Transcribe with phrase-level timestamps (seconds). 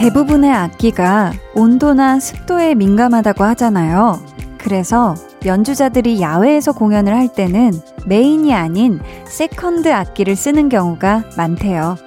[0.00, 4.18] 대부분의 악기가 온도나 습도에 민감하다고 하잖아요.
[4.56, 7.72] 그래서 연주자들이 야외에서 공연을 할 때는
[8.06, 11.98] 메인이 아닌 세컨드 악기를 쓰는 경우가 많대요.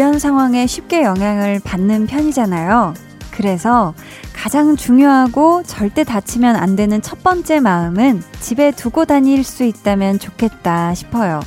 [0.00, 2.94] 주변 상황에 쉽게 영향을 받는 편이잖아요.
[3.32, 3.92] 그래서
[4.32, 10.94] 가장 중요하고 절대 다치면 안 되는 첫 번째 마음은 집에 두고 다닐 수 있다면 좋겠다
[10.94, 11.40] 싶어요.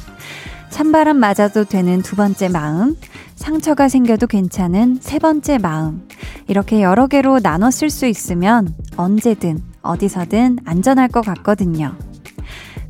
[0.70, 2.96] 찬바람 맞아도 되는 두 번째 마음,
[3.34, 6.08] 상처가 생겨도 괜찮은 세 번째 마음.
[6.48, 11.96] 이렇게 여러 개로 나눠 쓸 수 있으면 언제든 어디서든 안전할 것 같거든요.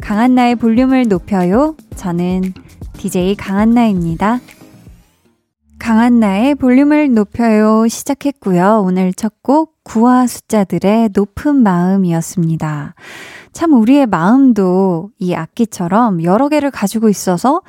[0.02, 1.78] 강한나의 볼륨을 높여요.
[1.96, 2.54] 저는
[2.98, 4.42] DJ 강한나입니다.
[5.84, 8.84] 강한나의 볼륨을 높여요 시작했고요.
[8.86, 12.96] 오늘 첫 곡 구화 숫자들의 높은 마음이었습니다.
[13.52, 17.62] 참 우리의 마음도 이 악기처럼 여러 개를 가지고 있어서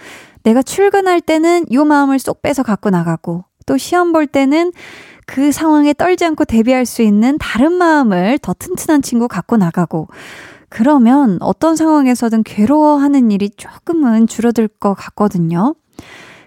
[0.44, 4.70] 내가 출근할 때는 이 마음을 쏙 빼서 갖고 나가고 또 시험 볼 때는
[5.26, 10.06] 그 상황에 떨지 않고 대비할 수 있는 다른 마음을 더 튼튼한 친구 갖고 나가고
[10.68, 15.74] 그러면 어떤 상황에서든 괴로워하는 일이 조금은 줄어들 것 같거든요.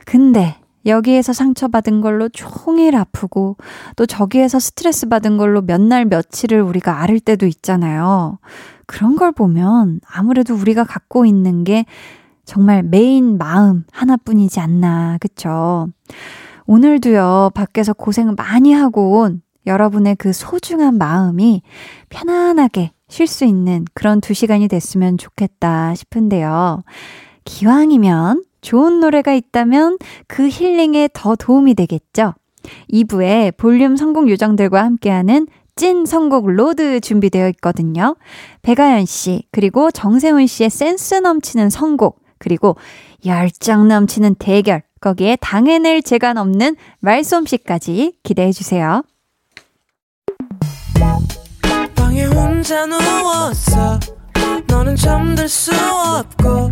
[0.06, 0.56] 근데
[0.88, 3.58] 여기에서 상처받은 걸로 종일 아프고
[3.96, 8.40] 또 저기에서 스트레스 받은 걸로 몇 날 며칠을 우리가 앓을 때도 있잖아요.
[8.88, 11.86] 그런 걸 보면 아무래도 우리가 갖고 있는 게
[12.46, 15.90] 정말 메인 마음 하나뿐이지 않나, 그쵸?
[16.66, 21.62] 오늘도요, 밖에서 고생 많이 하고 온 여러분의 그 소중한 마음이
[22.10, 26.84] 편안하게 쉴 수 있는 그런 두 시간이 됐으면 좋겠다 싶은데요.
[27.46, 29.98] 기왕이면 좋은 노래가 있다면
[30.28, 32.34] 그 힐링에 더 도움이 되겠죠?
[32.92, 38.16] 2부에 볼륨 성공 요정들과 함께하는 찐 선곡 로드 준비되어 있거든요.
[38.64, 42.76] 배가연 씨, 그리고 정세훈 씨의 센스 넘치는 선곡, 그리고
[43.26, 49.04] 열정 넘치는 대결, 거기에 당해낼 자가 없는 말솜씨까지 기대해 주세요.
[51.96, 54.00] 방에 혼자 누웠어.
[54.68, 56.72] 너는 잠들 수 없고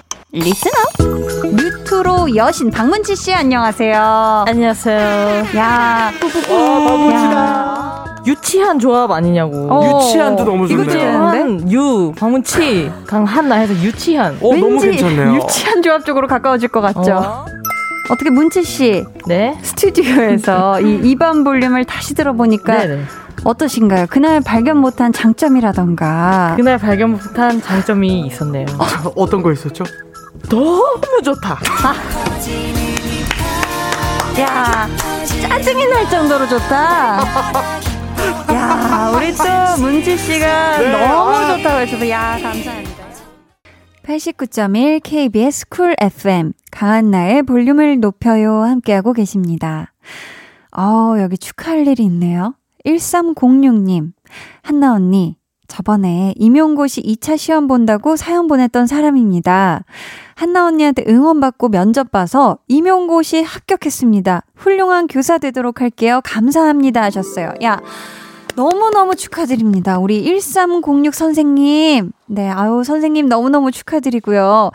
[0.33, 0.71] listener
[1.43, 4.45] 뉴트로 여신 박문치 씨 안녕하세요.
[4.47, 4.97] 안녕하세요.
[5.57, 6.11] 야,
[6.49, 8.15] 와 박문치다.
[8.27, 9.67] 유치한 조합 아니냐고.
[9.69, 10.85] 어, 유치한도 너무 좋네요.
[10.85, 14.37] 유치한 유 박문치 강한나 해서 유치한.
[14.41, 15.35] 어 너무 괜찮네요.
[15.35, 17.13] 유치한 조합 쪽으로 가까워질 것 같죠.
[17.13, 17.45] 어.
[18.09, 23.01] 어떻게 문치 씨, 네 스튜디오에서 이 이반 볼륨을 다시 들어보니까 네네.
[23.43, 24.05] 어떠신가요?
[24.09, 26.53] 그날 발견 못한 장점이라던가.
[26.55, 28.67] 그날 발견 못한 장점이 있었네요.
[28.77, 29.83] 아, 어떤 거 있었죠?
[30.49, 31.59] 너무 좋다.
[34.39, 34.87] 야,
[35.49, 37.19] 짜증이 날 정도로 좋다.
[38.53, 39.43] 야, 우리 또
[39.81, 40.91] 문지 씨가 네.
[40.91, 41.57] 너무 아.
[41.57, 43.01] 좋다고 해주셔서 야, 감사합니다.
[44.03, 49.93] 89.1 KBS 쿨 FM 강한나의 볼륨을 높여요 함께하고 계십니다.
[50.75, 52.55] 어, 여기 축하할 일이 있네요.
[52.85, 54.11] 1306님,
[54.63, 55.35] 한나 언니,
[55.71, 59.85] 저번에 임용고시 2차 시험 본다고 사연 보냈던 사람입니다.
[60.35, 64.43] 한나 언니한테 응원받고 면접 봐서 임용고시 합격했습니다.
[64.53, 66.19] 훌륭한 교사 되도록 할게요.
[66.25, 67.01] 감사합니다.
[67.03, 67.53] 하셨어요.
[67.63, 67.79] 야,
[68.57, 69.97] 너무너무 축하드립니다.
[69.97, 72.11] 우리 1306 선생님.
[72.25, 74.71] 네, 아유, 선생님 너무너무 축하드리고요.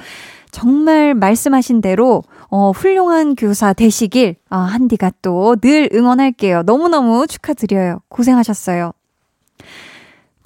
[0.51, 6.63] 정말 말씀하신 대로, 어, 훌륭한 교사 되시길, 어, 한디가 또 늘 응원할게요.
[6.63, 7.99] 너무너무 축하드려요.
[8.09, 8.93] 고생하셨어요.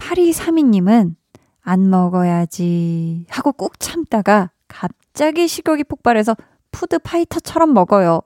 [0.01, 1.15] 8232님은
[1.63, 6.37] 안 먹어야지 하고 꾹 참다가 갑자기 식욕이 폭발해서
[6.73, 8.23] 푸드 파이터처럼 먹어요.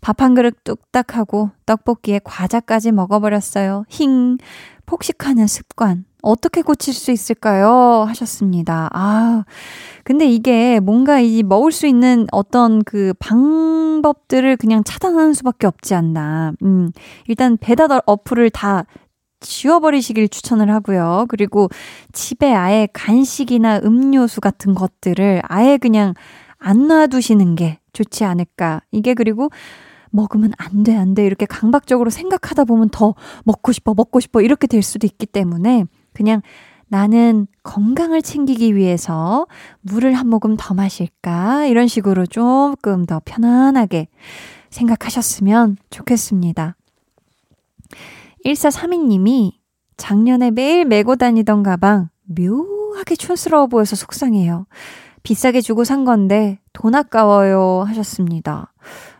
[0.00, 3.84] 밥 한 그릇 뚝딱 하고 떡볶이에 과자까지 먹어버렸어요.
[3.88, 4.38] 힝.
[4.84, 6.04] 폭식하는 습관.
[6.22, 8.04] 어떻게 고칠 수 있을까요?
[8.06, 8.88] 하셨습니다.
[8.92, 9.44] 아,
[10.04, 16.52] 근데 이게 뭔가 이 먹을 수 있는 어떤 그 방법들을 그냥 차단하는 수밖에 없지 않나.
[16.62, 16.90] 음,
[17.26, 18.84] 일단 배달 어플을 다
[19.42, 21.26] 지워버리시길 추천을 하고요.
[21.28, 21.68] 그리고
[22.12, 26.14] 집에 아예 간식이나 음료수 같은 것들을 아예 그냥
[26.58, 28.80] 안 놔두시는 게 좋지 않을까.
[28.90, 29.50] 이게 그리고
[30.10, 31.26] 먹으면 안 돼, 안 돼.
[31.26, 34.40] 이렇게 강박적으로 생각하다 보면 더 먹고 싶어, 먹고 싶어.
[34.40, 36.42] 이렇게 될 수도 있기 때문에 그냥
[36.88, 39.46] 나는 건강을 챙기기 위해서
[39.80, 41.64] 물을 한 모금 더 마실까?
[41.66, 44.08] 이런 식으로 조금 더 편안하게
[44.68, 46.76] 생각하셨으면 좋겠습니다.
[48.44, 49.52] 1432님이
[49.96, 54.66] 작년에 매일 메고 다니던 가방 묘하게 촌스러워 보여서 속상해요.
[55.22, 58.72] 비싸게 주고 산 건데 돈 아까워요 하셨습니다.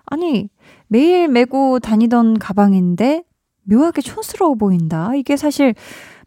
[0.07, 0.51] 아니,
[0.89, 3.25] 매일 메고 다니던 가방인데
[3.65, 5.15] 묘하게 촌스러워 보인다.
[5.15, 5.75] 이게 사실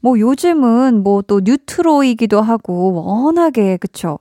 [0.05, 4.19] 뭐 요즘은 뭐 또 뉴트로이기도 하고 워낙에 그쵸.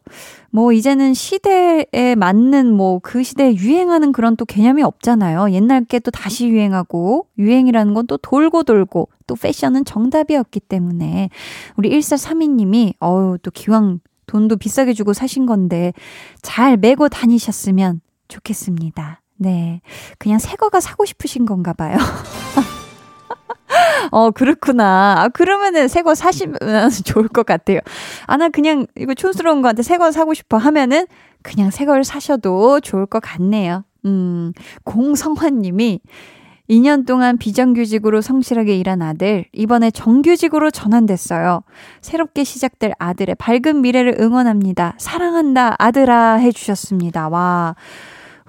[0.50, 5.50] 뭐 이제는 시대에 맞는 뭐 그 시대에 유행하는 그런 또 개념이 없잖아요.
[5.50, 11.28] 옛날 게 또 다시 유행하고 유행이라는 건 또 돌고 돌고 또 패션은 정답이었기 때문에
[11.76, 15.92] 우리 1432님이 어우 또 기왕 돈도 비싸게 주고 사신 건데
[16.40, 19.20] 잘 메고 다니셨으면 좋겠습니다.
[19.36, 19.82] 네.
[20.18, 21.98] 그냥 새 거가 사고 싶으신 건가 봐요.
[24.10, 25.14] 어, 그렇구나.
[25.18, 26.58] 아, 그러면은 새 거 사시면
[27.04, 27.80] 좋을 것 같아요.
[28.26, 31.06] 아, 나 그냥 이거 촌스러운 거한테 새 거 사고 싶어 하면은
[31.42, 33.84] 그냥 새 걸 사셔도 좋을 것 같네요.
[34.06, 34.52] 음,
[34.84, 36.00] 공성환 님이
[36.70, 41.62] 2년 동안 비정규직으로 성실하게 일한 아들, 이번에 정규직으로 전환됐어요.
[42.00, 44.94] 새롭게 시작될 아들의 밝은 미래를 응원합니다.
[44.96, 47.28] 사랑한다, 아들아, 해주셨습니다.
[47.28, 47.74] 와.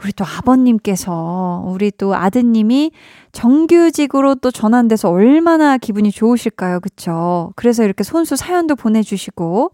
[0.06, 2.92] 우리 또 아버님께서, 우리 또 아드님이
[3.32, 6.80] 정규직으로 또 전환돼서 얼마나 기분이 좋으실까요?
[6.80, 7.52] 그쵸?
[7.56, 9.72] 그래서 이렇게 손수 사연도 보내주시고,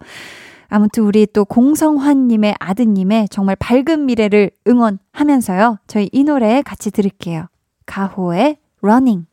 [0.70, 5.80] 아무튼 우리 또 공성환님의 아드님의 정말 밝은 미래를 응원하면서요.
[5.88, 7.48] 저희 이 노래 같이 들을게요.
[7.86, 9.26] 가호의 Running.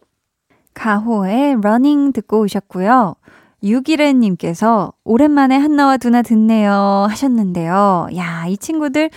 [0.75, 3.15] 가호의 Running 듣고 오셨고요.
[3.62, 8.09] 유기래님께서 오랜만에 한나와 두나 듣네요 하셨는데요.
[8.17, 9.11] 야, 이 친구들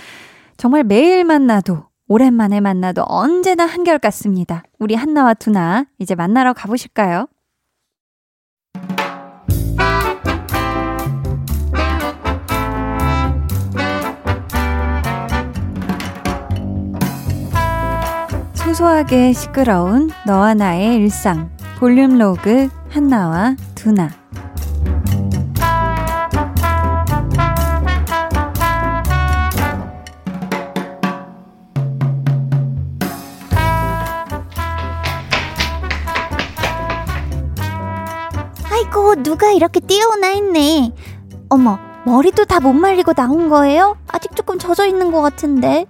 [0.62, 4.62] 정말 매일 만나도 오랜만에 만나도 언제나 한결 같습니다.
[4.78, 7.26] 우리 한나와 두나 이제 만나러 가보실까요?
[18.54, 21.50] 소소하게 시끄러운 너와 나의 일상
[21.80, 24.21] 볼륨 로그 한나와 두나
[39.32, 40.92] 누가 이렇게 뛰어오나 했네
[41.48, 43.96] 어머 머리도 다 못 말리고 나온 거예요?
[44.10, 45.86] 아직 조금 젖어 있는 것 같은데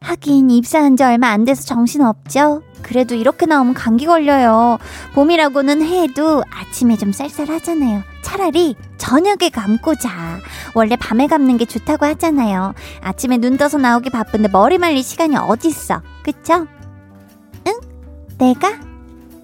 [0.00, 2.62] 하긴 입사한 지 얼마 안 돼서 정신 없죠.
[2.82, 4.78] 그래도 이렇게 나오면 감기 걸려요.
[5.14, 8.02] 봄이라고는 해도 아침에 좀 쌀쌀하잖아요.
[8.22, 10.38] 차라리 저녁에 감고 자.
[10.74, 12.74] 원래 밤에 감는 게 좋다고 하잖아요.
[13.00, 16.02] 아침에 눈 떠서 나오기 바쁜데 머리 말릴 시간이 어딨어.
[16.22, 16.66] 그쵸?
[17.66, 17.72] 응?
[18.38, 18.78] 내가?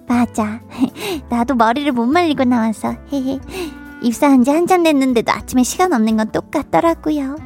[0.07, 0.59] 맞아.
[1.29, 2.95] 나도 머리를 못 말리고 나와서.
[4.01, 7.37] 입사한 지 한참 됐는데도 아침에 시간 없는 건 똑같더라고요.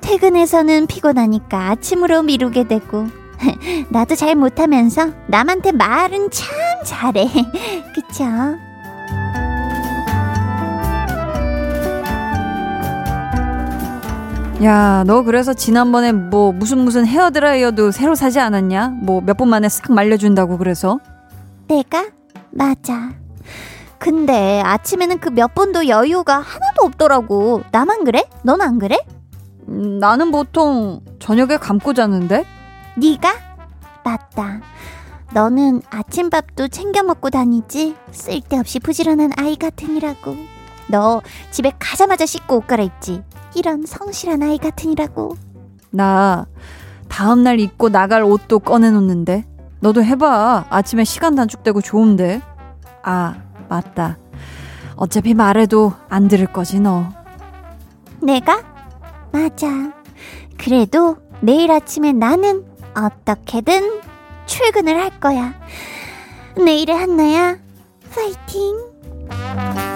[0.00, 3.06] 퇴근해서는 피곤하니까 아침으로 미루게 되고
[3.90, 6.48] 나도 잘 못하면서 남한테 말은 참
[6.84, 7.26] 잘해
[7.94, 8.24] 그쵸?
[14.64, 18.88] 야, 너 그래서 지난번에 뭐 무슨 무슨 헤어드라이어도 새로 사지 않았냐?
[19.02, 20.98] 뭐 몇 분 만에 싹 말려준다고 그래서?
[21.68, 22.06] 내가?
[22.50, 23.12] 맞아.
[23.98, 27.62] 근데 아침에는 그몇 분도 여유가 하나도 없더라고.
[27.72, 28.24] 나만 그래?
[28.42, 28.98] 넌 안 그래?
[29.68, 32.44] 음, 나는 보통 저녁에 감고 자는데?
[32.96, 33.34] 네가?
[34.04, 34.60] 맞다.
[35.34, 37.96] 너는 아침밥도 챙겨 먹고 다니지?
[38.12, 40.36] 쓸데없이 부지런한 아이 같으니라고.
[40.86, 41.20] 너
[41.50, 43.22] 집에 가자마자 씻고 옷 갈아입지?
[43.54, 45.36] 이런 성실한 아이 같으니라고.
[45.90, 46.46] 나
[47.08, 49.44] 다음날 입고 나갈 옷도 꺼내놓는데.
[49.80, 50.66] 너도 해봐.
[50.70, 52.40] 아침에 시간 단축되고 좋은데.
[53.02, 53.36] 아,
[53.68, 54.18] 맞다.
[54.96, 57.06] 어차피 말해도 안 들을 거지, 너.
[58.20, 58.62] 내가?
[59.32, 59.68] 맞아.
[60.56, 62.64] 그래도 내일 아침에 나는
[62.96, 64.00] 어떻게든
[64.46, 65.54] 출근을 할 거야.
[66.56, 67.58] 내일의 한나야,
[68.12, 69.87] 파이팅!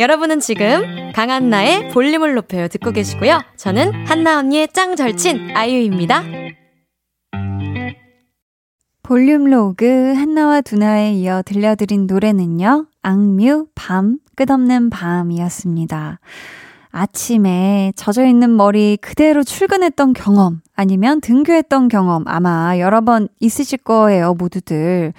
[0.00, 3.42] 여러분은 지금 강한나의 볼륨을 높여요 듣고 계시고요.
[3.56, 6.24] 저는 한나 언니의 짱 절친 아이유입니다.
[9.02, 12.86] 볼륨 로그 한나와 두나에 이어 들려드린 노래는요.
[13.02, 16.18] 악뮤 밤 끝없는 밤이었습니다.
[16.92, 24.32] 아침에 젖어 있는 머리 그대로 출근했던 경험 아니면 등교했던 경험 아마 여러 번 있으실 거예요
[24.32, 25.12] 모두들.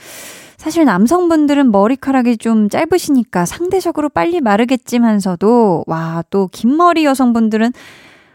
[0.61, 7.73] 사실 남성분들은 머리카락이 좀 짧으시니까 상대적으로 빨리 마르겠지만서도, 와, 또 긴 머리 여성분들은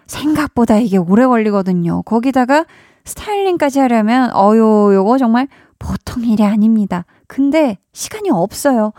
[0.09, 2.03] 생각보다 이게 오래 걸리거든요.
[2.03, 2.65] 거기다가
[3.05, 5.47] 스타일링까지 하려면, 어요, 요거 정말
[5.79, 7.05] 보통 일이 아닙니다.
[7.29, 8.93] 근데 시간이 없어요.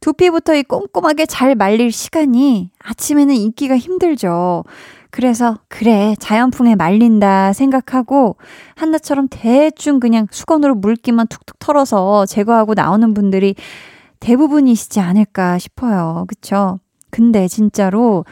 [0.00, 4.62] 두피부터 이 꼼꼼하게 잘 말릴 시간이 아침에는 있기가 힘들죠.
[5.10, 8.36] 그래서 그래 자연풍에 말린다 생각하고
[8.76, 13.54] 한나처럼 대충 그냥 수건으로 물기만 툭툭 털어서 제거하고 나오는 분들이
[14.20, 16.24] 대부분이시지 않을까 싶어요.
[16.28, 16.78] 그쵸?
[17.10, 18.24] 근데 진짜로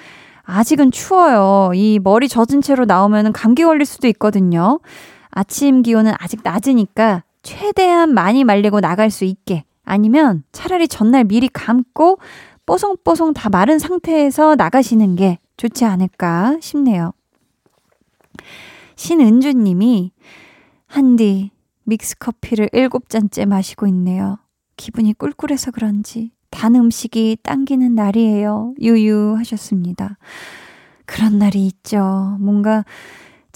[0.42, 1.72] 아직은 추워요.
[1.74, 4.80] 이 머리 젖은 채로 나오면 감기 걸릴 수도 있거든요.
[5.30, 12.18] 아침 기온은 아직 낮으니까 최대한 많이 말리고 나갈 수 있게 아니면 차라리 전날 미리 감고
[12.66, 17.12] 뽀송뽀송 다 마른 상태에서 나가시는 게 좋지 않을까 싶네요.
[18.96, 20.12] 신은주 님이
[20.86, 21.50] 한디
[21.84, 24.38] 믹스 커피를 일곱 잔째 마시고 있네요.
[24.76, 28.74] 기분이 꿀꿀해서 그런지 단 음식이 당기는 날이에요.
[28.80, 30.18] 유유 하셨습니다.
[31.04, 32.36] 그런 날이 있죠.
[32.40, 32.84] 뭔가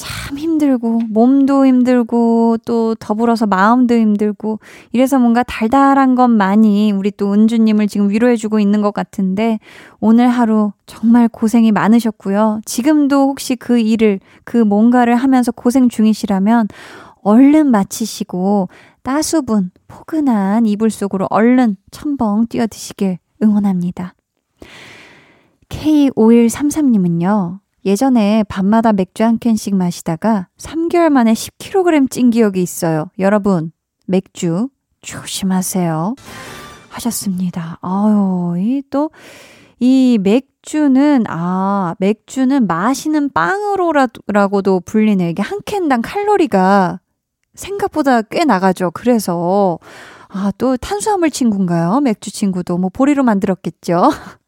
[0.01, 4.59] 참 힘들고 몸도 힘들고 또 더불어서 마음도 힘들고
[4.93, 9.59] 이래서 뭔가 달달한 것만이 우리 또 은주님을 지금 위로해주고 있는 것 같은데
[10.01, 12.63] 오늘 하루 정말 고생이 많으셨고요.
[12.65, 16.69] 지금도 혹시 그 일을 그 뭔가를 하면서 고생 중이시라면
[17.23, 18.71] 얼른 마치시고
[19.03, 24.15] 따수분 포근한 이불 속으로 얼른 첨벙 뛰어드시길 응원합니다.
[25.69, 27.59] K5133님은요.
[27.85, 33.11] 예전에 밤마다 맥주 한 캔씩 마시다가 3개월 만에 10kg 찐 기억이 있어요.
[33.19, 33.73] 여러분,
[34.07, 34.69] 맥주
[35.01, 36.15] 조심하세요.
[36.91, 37.79] 하셨습니다.
[37.81, 39.11] 아유, 이 또,
[39.79, 45.31] 이 맥주는, 아, 맥주는 마시는 빵으로라고도 불리네.
[45.31, 47.01] 이게 한 캔당 칼로리가
[47.55, 48.91] 생각보다 꽤 나가죠.
[48.91, 49.79] 그래서,
[50.29, 52.01] 아, 또 탄수화물 친구인가요?
[52.01, 54.11] 맥주 친구도 뭐 보리로 만들었겠죠.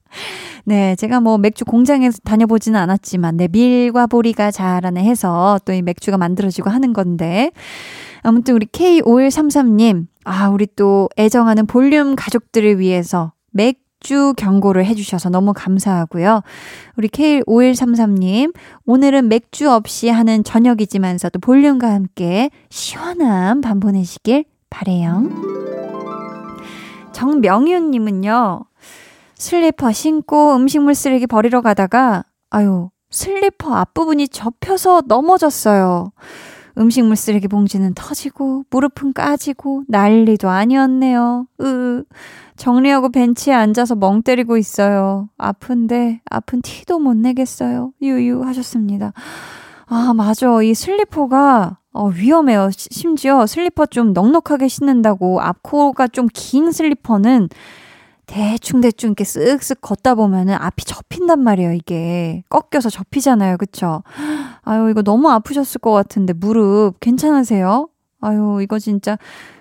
[0.65, 6.19] 네, 제가 뭐 맥주 공장에 다녀보지는 않았지만, 네, 밀과 보리가 자라네 해서 또 이 맥주가
[6.19, 7.51] 만들어지고 하는 건데,
[8.23, 16.43] 아무튼 우리 K5133님, 아, 우리 또 애정하는 볼륨 가족들을 위해서 맥주 경고를 해주셔서 너무 감사하고요.
[16.97, 18.55] 우리 K5133님,
[18.87, 25.29] 오늘은 맥주 없이 하는 저녁이지만서도 볼륨과 함께 시원한 밤 보내시길 바래요.
[27.13, 28.61] 정명윤님은요,
[29.47, 36.13] 슬리퍼 신고 음식물 쓰레기 버리러 가다가, 아유, 슬리퍼 앞부분이 접혀서 넘어졌어요.
[36.79, 41.49] 음식물 쓰레기 봉지는 터지고, 무릎은 까지고, 난리도 아니었네요.
[41.61, 42.05] 으,
[42.57, 45.29] 정리하고 벤치에 앉아서 멍 때리고 있어요.
[45.39, 47.91] 아픈데, 아픈 티도 못 내겠어요.
[48.01, 49.13] 유유 하셨습니다.
[49.87, 50.63] 아, 맞아.
[50.63, 52.71] 이 슬리퍼가, 어, 위험해요.
[52.73, 57.49] 심지어 슬리퍼 좀 넉넉하게 신는다고 앞코가 좀 긴 슬리퍼는
[58.33, 62.43] 대충대충 이렇게 쓱쓱 걷다 보면은 앞이 접힌단 말이에요, 이게.
[62.49, 64.03] 꺾여서 접히잖아요, 그쵸?
[64.63, 67.91] 아유, 이거 너무 아프셨을 것 같은데, 무릎 괜찮으세요?
[68.23, 69.19] 아유, 이거 진짜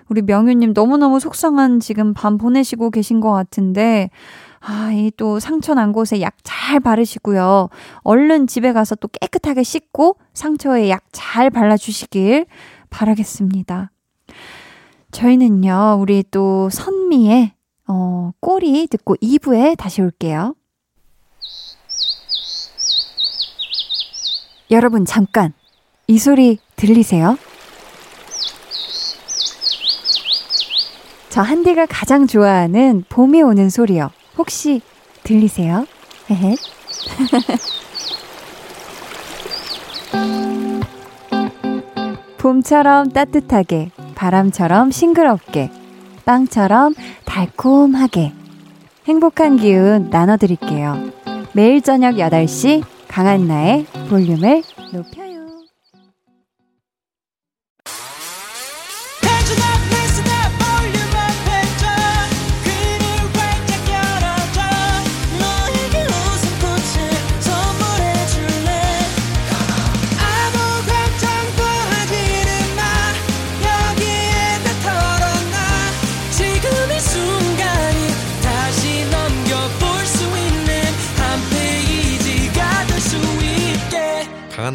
[0.08, 4.08] 우리 명유님 너무너무 속상한 지금 밤 보내시고 계신 것 같은데,
[4.60, 7.68] 아, 이 또 상처 난 곳에 약 잘 바르시고요.
[8.04, 12.46] 얼른 집에 가서 또 깨끗하게 씻고 상처에 약 잘 발라주시길
[12.88, 13.90] 바라겠습니다.
[15.10, 17.52] 저희는요, 우리 또 선미의
[17.88, 20.54] 어, 꼬리 듣고 2부에 다시 올게요.
[24.70, 25.52] 여러분, 잠깐.
[26.06, 27.36] 이 소리 들리세요?
[31.28, 34.10] 저 한디가 가장 좋아하는 봄이 오는 소리요.
[34.36, 34.80] 혹시
[35.24, 35.86] 들리세요?
[36.30, 36.54] 헤헤.
[42.38, 45.70] 봄처럼 따뜻하게, 바람처럼 싱그럽게,
[46.24, 48.32] 빵처럼 달콤하게
[49.06, 51.10] 행복한 기운 나눠드릴게요.
[51.52, 54.62] 매일 저녁 8시 강한나의 볼륨을
[54.92, 55.31] 높여요.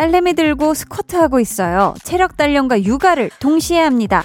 [0.00, 1.94] 딸내미 들고 스쿼트 하고 있어요.
[2.02, 4.24] 체력 단련과 육아를 동시에 합니다.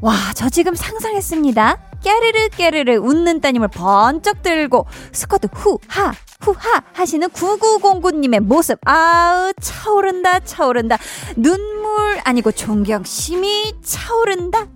[0.00, 1.76] 와, 저 지금 상상했습니다.
[2.02, 8.78] 깨르르 깨르르 웃는 따님을 번쩍 들고 스쿼트 후하 후하 하시는 9909님의 모습.
[8.88, 10.96] 아우, 차오른다, 차오른다.
[11.36, 14.68] 눈물 아니고 존경심이 차오른다.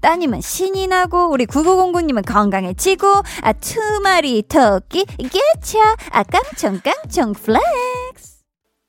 [0.00, 3.06] 따님은 신이 나고, 우리 9909님은 건강해지고,
[3.42, 8.31] 아, 두 마리 토끼, 개차, 아, 깡총깡총 flex.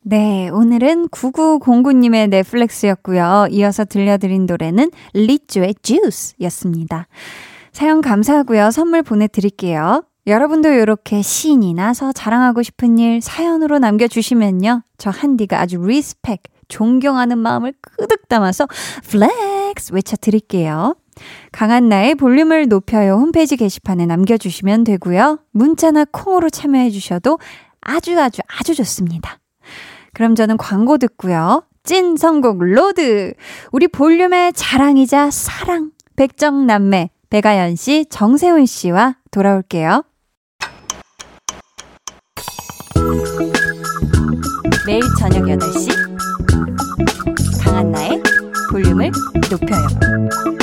[0.06, 3.48] 네, 오늘은 9909님의 flex였고요.
[3.52, 7.08] 이어서 들려드린 노래는 Lizzo의 Juice였습니다.
[7.72, 8.72] 사연 감사하고요.
[8.72, 10.04] 선물 보내드릴게요.
[10.28, 14.84] 여러분도 이렇게 신이 나서 자랑하고 싶은 일 사연으로 남겨주시면요.
[14.98, 18.68] 저 한디가 아주 respect, 존경하는 마음을 가득 담아서
[19.08, 20.98] flex 외쳐드릴게요.
[21.54, 25.40] 강한나의 볼륨을 높여요 홈페이지 게시판에 남겨주시면 되고요.
[25.52, 27.40] 문자나 콩으로 참여해주셔도
[27.80, 29.40] 아주 아주 아주 좋습니다.
[30.14, 31.64] 그럼 저는 광고 듣고요.
[31.84, 33.34] 찐 선곡 로드!
[33.72, 40.04] 우리 볼륨의 자랑이자 사랑, 백정남매, 백아연 씨, 정세운 씨와 돌아올게요.
[44.86, 45.90] 매일 저녁 8시
[47.64, 48.22] 강한나의
[48.72, 49.12] 볼륨을
[49.50, 50.63] 높여요.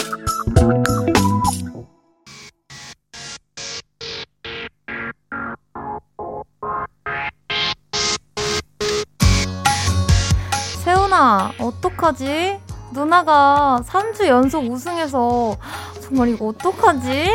[11.59, 12.59] 어떡하지?
[12.93, 15.57] 누나가 3주 연속 우승해서
[16.03, 17.31] 정말 이거 어떡하지?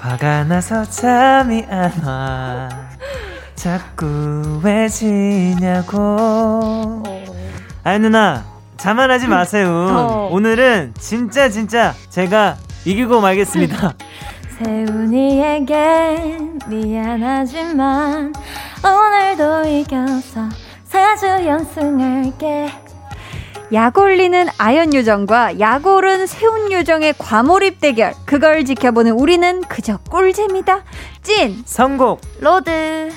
[0.00, 2.68] 화가 나서 잠이 안 와.
[3.54, 5.96] 자꾸 왜 지냐고.
[5.98, 7.02] 어.
[7.84, 8.44] 아니 누나
[8.76, 9.68] 자만하지 마세요.
[9.70, 10.28] 어.
[10.32, 13.94] 오늘은 진짜 진짜 제가 이기고 말겠습니다.
[14.58, 18.32] 세훈이에게 미안하지만
[18.84, 20.48] 오늘도 이겨서
[20.90, 22.85] 4주 연승할게.
[23.72, 28.14] 약 올리는 아연 요정과 약 오른 세운 요정의 과몰입 대결.
[28.24, 30.84] 그걸 지켜보는 우리는 그저 꿀잼이다.
[31.22, 31.62] 찐!
[31.66, 33.10] 선곡 로드.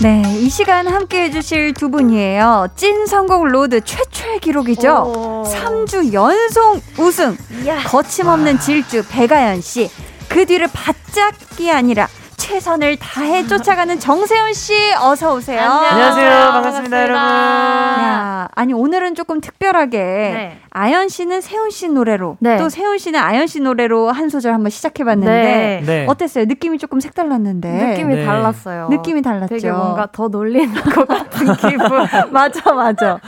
[0.00, 2.68] 네, 이 시간 함께 해주실 두 분이에요.
[2.76, 4.94] 찐 선곡 로드 최초의 기록이죠.
[5.06, 5.44] 오.
[5.44, 7.36] 3주 연속 우승.
[7.64, 7.78] 이야.
[7.84, 9.88] 거침없는 질주 배가연 씨.
[10.28, 12.06] 그 뒤를 바짝이 아니라
[12.52, 15.60] 최선을 다해 쫓아가는 정세훈 씨 어서 오세요.
[15.60, 16.30] 안녕하세요.
[16.52, 17.16] 반갑습니다, 여러분.
[17.22, 20.58] 야, 아니 오늘은 조금 특별하게 네.
[20.70, 22.56] 아연 씨는 세훈 씨 노래로 네.
[22.56, 25.82] 또 세훈 씨는 아연 씨 노래로 한 소절 한번 시작해 봤는데 네.
[25.84, 26.06] 네.
[26.08, 26.46] 어땠어요?
[26.46, 27.68] 느낌이 조금 색달랐는데.
[27.68, 28.24] 느낌이 네.
[28.24, 28.88] 달랐어요.
[28.88, 29.48] 느낌이 달랐죠.
[29.54, 32.06] 되게 뭔가 더 놀리는 것 같은 기분.
[32.30, 33.18] 맞아, 맞아.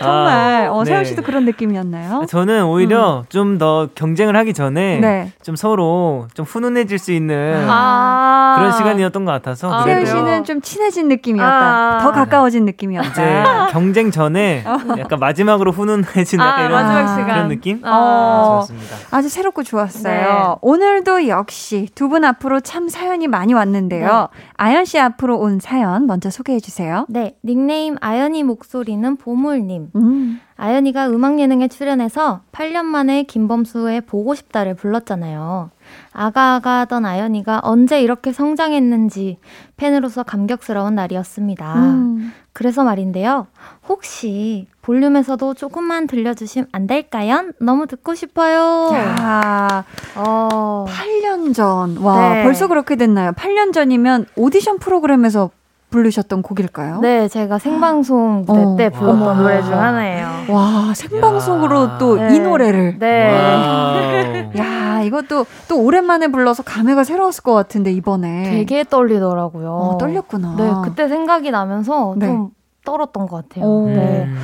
[0.00, 1.08] 정말 아, 어, 세훈 네.
[1.08, 2.26] 씨도 그런 느낌이었나요?
[2.28, 5.32] 저는 오히려 좀더 경쟁을 하기 전에 네.
[5.42, 8.47] 좀 서로 좀 훈훈해질 수 있는 아.
[8.56, 10.04] 그런 시간이었던 것 같아서 아, 그래요?
[10.06, 11.96] 씨는 좀 친해진 느낌이었다.
[11.96, 11.98] 아.
[12.02, 13.66] 더 가까워진 이제 느낌이었다.
[13.68, 14.64] 경쟁 전에
[14.98, 17.26] 약간 마지막으로 훈훈해지는 아, 약간 이런 마지막 아, 시간.
[17.26, 17.80] 그런 느낌?
[17.84, 18.62] 어.
[18.66, 18.96] 좋았습니다.
[19.10, 20.12] 아주 새롭고 좋았어요.
[20.12, 20.54] 네.
[20.62, 24.28] 오늘도 역시 두 분 앞으로 참 사연이 많이 왔는데요.
[24.56, 27.04] 아연 씨 앞으로 온 사연 먼저 소개해 주세요.
[27.10, 29.90] 네, 닉네임 아연이 목소리는 보물님.
[29.94, 30.40] 음.
[30.56, 35.70] 아연이가 음악 예능에 출연해서 8년 만에 김범수의 보고 싶다를 불렀잖아요.
[36.12, 39.38] 아가아가 하던 아연이가 언제 이렇게 성장했는지
[39.76, 41.74] 팬으로서 감격스러운 날이었습니다.
[41.76, 42.32] 음.
[42.52, 43.46] 그래서 말인데요.
[43.88, 47.52] 혹시 볼륨에서도 조금만 들려주시면 안 될까요?
[47.60, 48.90] 너무 듣고 싶어요.
[48.94, 49.84] 야,
[50.16, 50.84] 어.
[50.88, 51.98] 8년 전.
[51.98, 52.42] 와, 네.
[52.42, 53.30] 벌써 그렇게 됐나요?
[53.32, 55.50] 8년 전이면 오디션 프로그램에서
[55.90, 57.00] 부르셨던 곡일까요?
[57.00, 58.76] 네, 제가 생방송 무대 어.
[58.76, 59.34] 때 불렀던 와.
[59.34, 60.26] 노래 중 하나예요.
[60.50, 61.98] 와, 생방송으로 야.
[61.98, 62.38] 또이 네.
[62.40, 62.98] 노래를.
[62.98, 64.50] 네.
[64.58, 68.50] 야, 이것도 또 오랜만에 불러서 감회가 새로웠을 것 같은데, 이번에.
[68.50, 69.72] 되게 떨리더라고요.
[69.72, 70.56] 어, 떨렸구나.
[70.56, 72.26] 네, 그때 생각이 나면서 네.
[72.26, 72.50] 좀
[72.84, 73.64] 떨었던 것 같아요.
[73.64, 73.86] 오.
[73.88, 74.24] 네.
[74.24, 74.38] 음.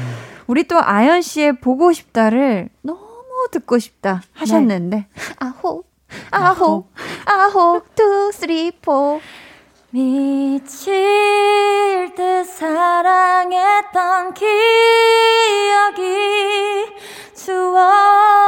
[0.46, 3.00] 우리 또 아연 씨의 보고 싶다를 너무
[3.50, 5.06] 듣고 싶다 하셨는데
[5.38, 5.82] 아호
[6.30, 6.84] 아호
[7.24, 9.20] 아호 two three four
[9.94, 10.92] 미칠
[12.16, 14.52] 듯 사랑했던 기억이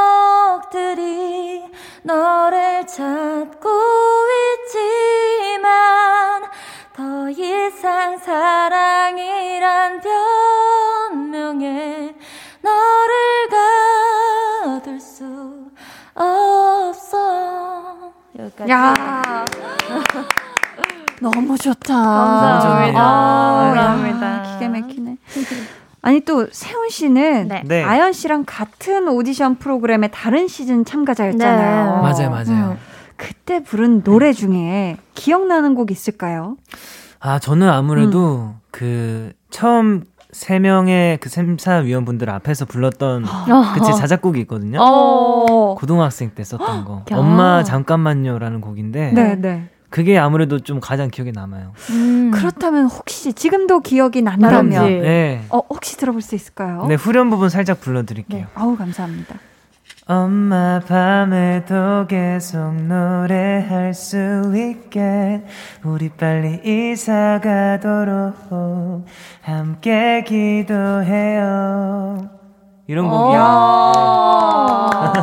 [0.09, 1.63] 추억들이
[2.03, 3.69] 너를 찾고
[4.65, 6.43] 있지만
[6.93, 10.01] 더 이상 사랑이란
[11.09, 12.13] 변명에
[12.61, 15.23] 너를 가둘 수
[16.13, 18.11] 없어.
[18.37, 18.69] 여기까지.
[18.69, 19.45] 야
[21.21, 22.99] 너무 좋다 감사합니다.
[22.99, 24.57] 아, 야, 감사합니다.
[24.59, 25.17] 기가 막히네
[26.01, 27.63] 아니 또 세훈 씨는 네.
[27.65, 27.83] 네.
[27.83, 31.95] 아연 씨랑 같은 오디션 프로그램의 다른 시즌 참가자였잖아요.
[31.95, 32.01] 네.
[32.01, 32.71] 맞아요, 맞아요.
[32.71, 32.77] 음.
[33.17, 36.55] 그때 부른 노래 중에 기억나는 곡 있을까요?
[37.19, 38.59] 아, 저는 아무래도 음.
[38.71, 43.25] 그 처음 세 명의 그 심사위원분들 앞에서 불렀던
[43.73, 44.79] 그제 자작곡이 있거든요.
[44.81, 45.75] 어.
[45.75, 47.03] 고등학생 때 썼던 거.
[47.11, 47.17] 야.
[47.17, 49.69] 엄마 잠깐만요라는 곡인데 네, 네.
[49.89, 51.73] 그게 아무래도 좀 가장 기억에 남아요.
[51.91, 52.31] 음.
[52.31, 55.01] 그렇다면 혹시 지금도 기억이 난다면.
[55.01, 55.45] 네.
[55.49, 56.85] 어, 혹시 들어볼 수 있을까요?
[56.87, 58.41] 네, 후렴 부분 살짝 불러드릴게요.
[58.41, 58.47] 네.
[58.53, 59.35] 아우 감사합니다.
[60.09, 65.43] 엄마 밤에도 계속 노래할 수 있게
[65.83, 68.35] 우리 빨리 이사 가도록
[69.41, 72.29] 함께 기도해요
[72.87, 73.09] 이런 어.
[73.09, 73.41] 곡이야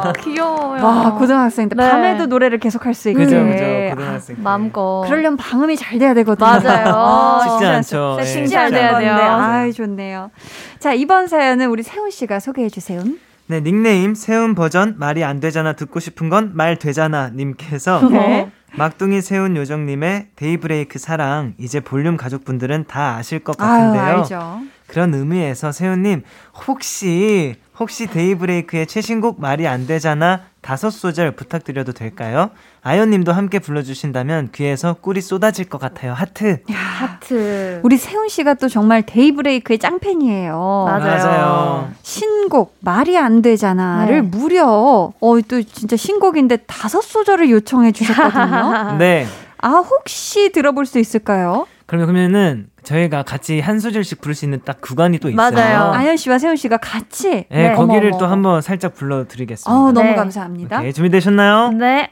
[0.07, 0.85] 아, 귀여워요.
[0.85, 1.90] 와 고등학생 때 네.
[1.90, 3.24] 밤에도 노래를 계속 할 수 있게.
[3.24, 3.64] 그죠 그죠
[3.96, 5.03] 고등학생 때 마음껏.
[5.07, 6.46] 그러려면 방음이 잘 돼야 되거든요.
[6.46, 7.40] 맞아요.
[7.59, 8.24] 쉽지 않죠 예.
[8.24, 9.14] 세팅 잘 돼야 돼요.
[9.14, 10.31] 아, 좋네요.
[10.79, 13.03] 자, 이번 사연은 우리 세훈 씨가 소개해 주세요.
[13.46, 18.50] 네 닉네임 세운 버전 말이 안 되잖아 듣고 싶은 건 말 되잖아 님께서 네.
[18.77, 24.59] 막둥이 세운 요정님의 데이브레이크 사랑 이제 볼륨 가족분들은 다 아실 것 아유, 같은데요 알죠.
[24.87, 26.22] 그런 의미에서 세운님
[26.66, 32.51] 혹시 혹시 데이브레이크의 최신곡 말이 안 되잖아 다섯 소절 부탁드려도 될까요?
[32.83, 36.14] 아연님도 함께 불러주신다면 귀에서 꿀이 쏟아질 것 같아요.
[36.14, 36.62] 하트.
[36.70, 37.81] 하트.
[37.83, 40.85] 우리 세운 씨가 또 정말 데이브레이크의 짱팬이에요.
[40.87, 41.92] 맞아요.
[42.03, 44.20] 신곡 말이 안 되잖아를 네.
[44.23, 48.97] 무려 어또 진짜 신곡인데 다섯 소절을 요청해 주셨거든요.
[48.99, 49.27] 네.
[49.59, 51.66] 아 혹시 들어볼 수 있을까요?
[51.87, 55.51] 그러면 그러면은 저희가 같이 한 소절씩 부를 수 있는 딱 구간이 또 있어요.
[55.51, 55.92] 맞아요.
[55.92, 57.75] 아연 씨와 세훈 씨가 같이 네, 네.
[57.75, 58.33] 거기를 어머, 또 어머.
[58.33, 59.70] 한번 살짝 불러드리겠습니다.
[59.70, 60.14] 어 너무 네.
[60.14, 60.79] 감사합니다.
[60.79, 61.73] 오케이, 준비되셨나요?
[61.73, 62.11] 네.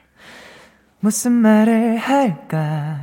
[1.01, 2.99] 무슨 말을 할까?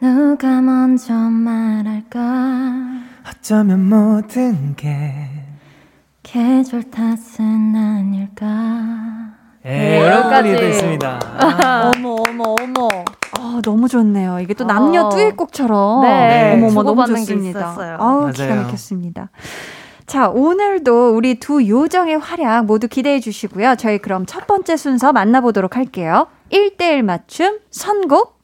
[0.00, 2.20] 누가 먼저 말할까?
[3.28, 5.30] 어쩌면 모든 게
[6.22, 9.35] 계절 탓은 아닐까?
[9.66, 10.56] 예, 네, 여기까지.
[10.56, 11.18] 또 있습니다.
[11.96, 12.88] 어머 어머 어머.
[13.38, 14.38] 아 너무 좋네요.
[14.40, 14.66] 이게 또 어.
[14.66, 17.96] 남녀 듀엣곡처럼 네, 어머 어머 너무 좋습니다.
[17.98, 18.54] 아우 기가.
[18.54, 19.30] 막혔습니다.
[20.06, 23.74] 자 오늘도 우리 두 요정의 활약 모두 기대해 주시고요.
[23.76, 26.28] 저희 그럼 첫 번째 순서 만나보도록 할게요.
[26.52, 28.36] 1대1 맞춤 선곡.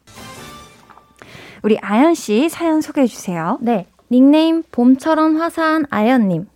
[1.63, 3.59] 우리 아연 씨 사연 소개해 주세요.
[3.61, 3.87] 네.
[4.11, 6.47] 닉네임 봄처럼 화사한 아연님.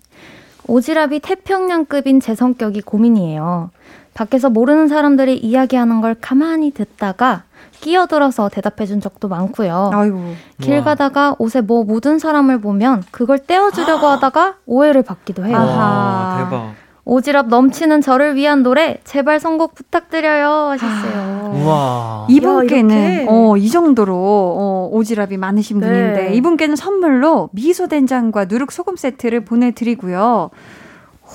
[0.66, 3.70] 오지랖이 태평양급인 제 성격이 고민이에요.
[4.16, 7.42] 밖에서 모르는 사람들이 이야기하는 걸 가만히 듣다가
[7.80, 9.90] 끼어들어서 대답해준 적도 많고요.
[9.92, 10.34] 아이고.
[10.58, 10.84] 길 우와.
[10.84, 15.54] 가다가 옷에 뭐 묻은 사람을 보면 그걸 떼어주려고 하다가 오해를 받기도 해요.
[15.54, 15.76] 아하.
[15.76, 16.74] 와, 대박.
[17.04, 21.52] 오지랖 넘치는 저를 위한 노래 제발 선곡 부탁드려요 하셨어요.
[21.54, 22.26] 우와.
[22.30, 23.26] 이분께는 이렇게?
[23.28, 25.86] 어, 이 정도로 어, 오지랖이 많으신 네.
[25.86, 30.50] 분인데 이분께는 선물로 미소 된장과 누룩 소금 세트를 보내드리고요.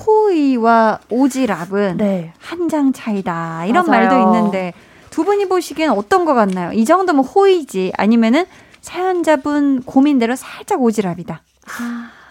[0.06, 2.32] 호의와 오지랖은 네.
[2.38, 4.08] 한장 차이다 이런 맞아요.
[4.08, 4.72] 말도 있는데
[5.10, 6.72] 두 분이 보시기엔 어떤 것 같나요?
[6.72, 8.46] 이 정도면 호의지 아니면은
[8.80, 11.38] 사연자분 고민대로 살짝 오지랖이다.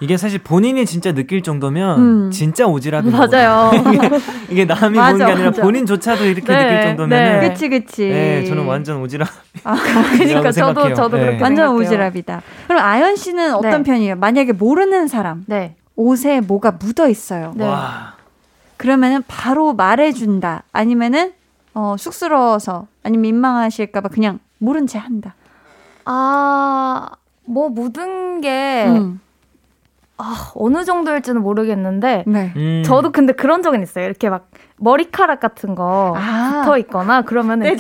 [0.02, 2.32] 이게 사실 본인이 진짜 느낄 정도면 음.
[2.32, 3.70] 진짜 오지랖인 맞아요.
[3.84, 4.20] 거거든요.
[4.50, 5.62] 이게 남이 맞아, 보는 게 아니라 맞아.
[5.62, 7.50] 본인조차도 이렇게 네, 느낄 정도면 네.
[7.50, 8.10] 그치 그치.
[8.10, 9.26] 네, 저는 완전 오지랖.
[9.64, 9.76] 아,
[10.18, 11.24] 그러니까 저도 저도 네.
[11.26, 12.12] 그렇게 완전 생각해요.
[12.12, 12.42] 오지랖이다.
[12.68, 13.84] 그럼 아연 씨는 어떤 네.
[13.84, 14.16] 편이에요?
[14.16, 15.76] 만약에 모르는 사람 네.
[15.96, 17.54] 옷에 뭐가 묻어 있어요.
[17.56, 17.66] 네.
[17.68, 18.16] 와.
[18.78, 20.64] 그러면은 바로 말해준다.
[20.72, 21.34] 아니면은
[21.74, 25.36] 어, 쑥스러워서 아니면 민망하실까봐 그냥 모른 채 한다.
[26.06, 27.10] 아,
[27.46, 29.20] 뭐 묻은 게 음,
[30.18, 32.54] 아, 어느 정도일지는 모르겠는데 네.
[32.56, 32.84] 음.
[32.86, 34.06] 저도 근데 그런 적은 있어요.
[34.06, 36.62] 이렇게 막 머리카락 같은 거 아.
[36.64, 37.78] 붙어 있거나 그러면은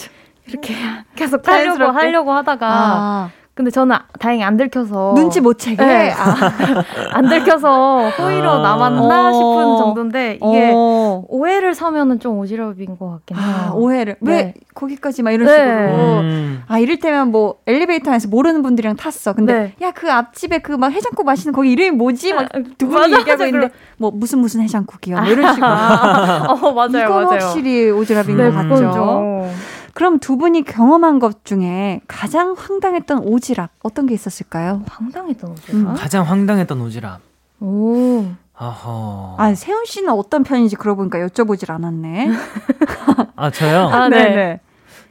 [0.47, 0.75] 이렇게
[1.15, 1.97] 계속 하려고 자연스럽게?
[1.97, 3.29] 하려고 하다가 아,
[3.61, 5.75] 근데 저는 다행히 안 들켜서 눈치 못 채게.
[5.85, 6.11] 네.
[6.11, 6.35] 아,
[7.13, 8.57] 안 들켜서 호의로 아.
[8.59, 9.33] 남았나 어.
[9.33, 11.23] 싶은 정도인데 이게 어.
[11.27, 13.45] 오해를 사면은 좀 오지랖인 것 같긴 해요.
[13.69, 14.53] 아, 오해를 왜 네.
[14.73, 15.53] 거기까지 막 이런 네.
[15.53, 16.19] 식으로.
[16.21, 16.63] 음.
[16.67, 19.33] 아 이를테면 뭐 엘리베이터 안에서 모르는 분들이랑 탔어.
[19.33, 19.87] 근데 네.
[19.87, 22.33] 야그 앞집에 그 막 해장국 마시는 거기 이름이 뭐지?
[22.33, 23.69] 막 두 분이 맞아, 얘기하고 맞아, 있는데
[23.99, 25.17] 뭐 무슨 무슨 해장국이요.
[25.17, 25.67] 뭐 이런 식으로.
[25.69, 27.27] 어, 맞아요, 이건 맞아요.
[27.29, 28.69] 확실히 오지랖인 네, 것 같죠.
[28.75, 29.51] 그건 좀.
[29.93, 34.83] 그럼 두 분이 경험한 것 중에 가장 황당했던 오지랖 어떤 게 있었을까요?
[34.87, 35.73] 황당했던 오지랖?
[35.73, 35.93] 음.
[35.95, 37.17] 가장 황당했던 오지랖.
[37.59, 38.25] 오.
[38.57, 39.35] 어허.
[39.39, 42.29] 아 세훈 씨는 어떤 편인지 그러고 보니까 여쭤보질 않았네.
[43.35, 43.87] 아, 저요?
[43.87, 44.59] 아, 네.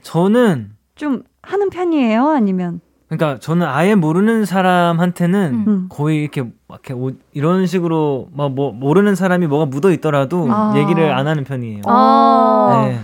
[0.03, 2.29] 저는 좀 하는 편이에요?
[2.29, 5.87] 아니면 그러니까 저는 아예 모르는 사람한테는 음.
[5.89, 10.73] 거의 이렇게 막 이렇게 오- 이런 식으로 막 뭐 모르는 사람이 뭐가 묻어 있더라도 아.
[10.77, 11.83] 얘기를 안 하는 편이에요.
[11.87, 12.85] 아.
[12.87, 13.01] 네.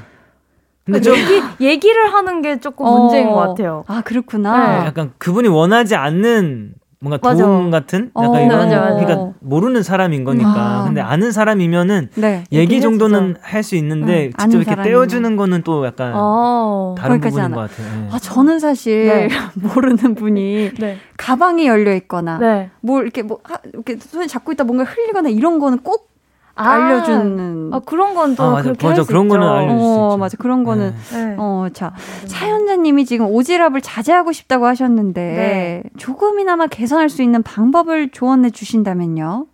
[0.87, 2.99] 근데 좀 얘기, 얘기 를 하는 게 조금 어.
[2.99, 3.85] 문제인 것 같아요.
[3.88, 4.81] 아 그렇구나.
[4.81, 4.87] 네.
[4.87, 7.44] 약간 그분이 원하지 않는 뭔가 맞아.
[7.44, 9.05] 도움 같은 약간 어, 이런 맞아, 맞아.
[9.05, 10.85] 그러니까 모르는 사람인 거니까 아.
[10.87, 12.44] 근데 아는 사람이면은 네.
[12.53, 14.83] 얘기 정도는 할 수 있는데 응, 직접 이렇게.
[14.90, 16.94] 떼어주는 거는 또 약간 어.
[16.96, 17.55] 다른 거기까지 부분인 않아.
[17.57, 18.03] 것 같아요.
[18.03, 18.09] 네.
[18.12, 19.29] 아, 저는 사실 네.
[19.61, 20.99] 모르는 분이 네.
[21.16, 22.70] 가방이 열려 있거나 네.
[22.81, 26.11] 뭘 이렇게 뭐 하- 이렇게 손에 잡고 있다 뭔가 흘리거나 이런 거는 꼭
[26.57, 26.71] 아.
[26.71, 27.71] 알려주는.
[27.73, 28.62] 아, 그런 건또 아.
[28.62, 29.05] 그렇게 맞아.
[29.05, 29.47] 그런 거는.
[29.47, 30.16] 알려줄 수 어, 있죠.
[30.19, 30.37] 맞아.
[30.38, 31.25] 그런 거는 네.
[31.25, 31.35] 네.
[31.38, 31.92] 어, 자,
[32.27, 35.83] 사연자님이 지금 오지랖을 자제하고 싶다고 하셨는데 네.
[35.99, 39.47] 조금이나마 개선할 수 있는 방법을 조언해 주신다면요.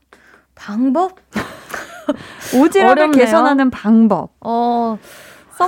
[0.54, 1.16] 방법?
[2.54, 3.12] 오지랖을 어렵네요.
[3.24, 4.30] 개선하는 방법.
[4.40, 4.98] 어,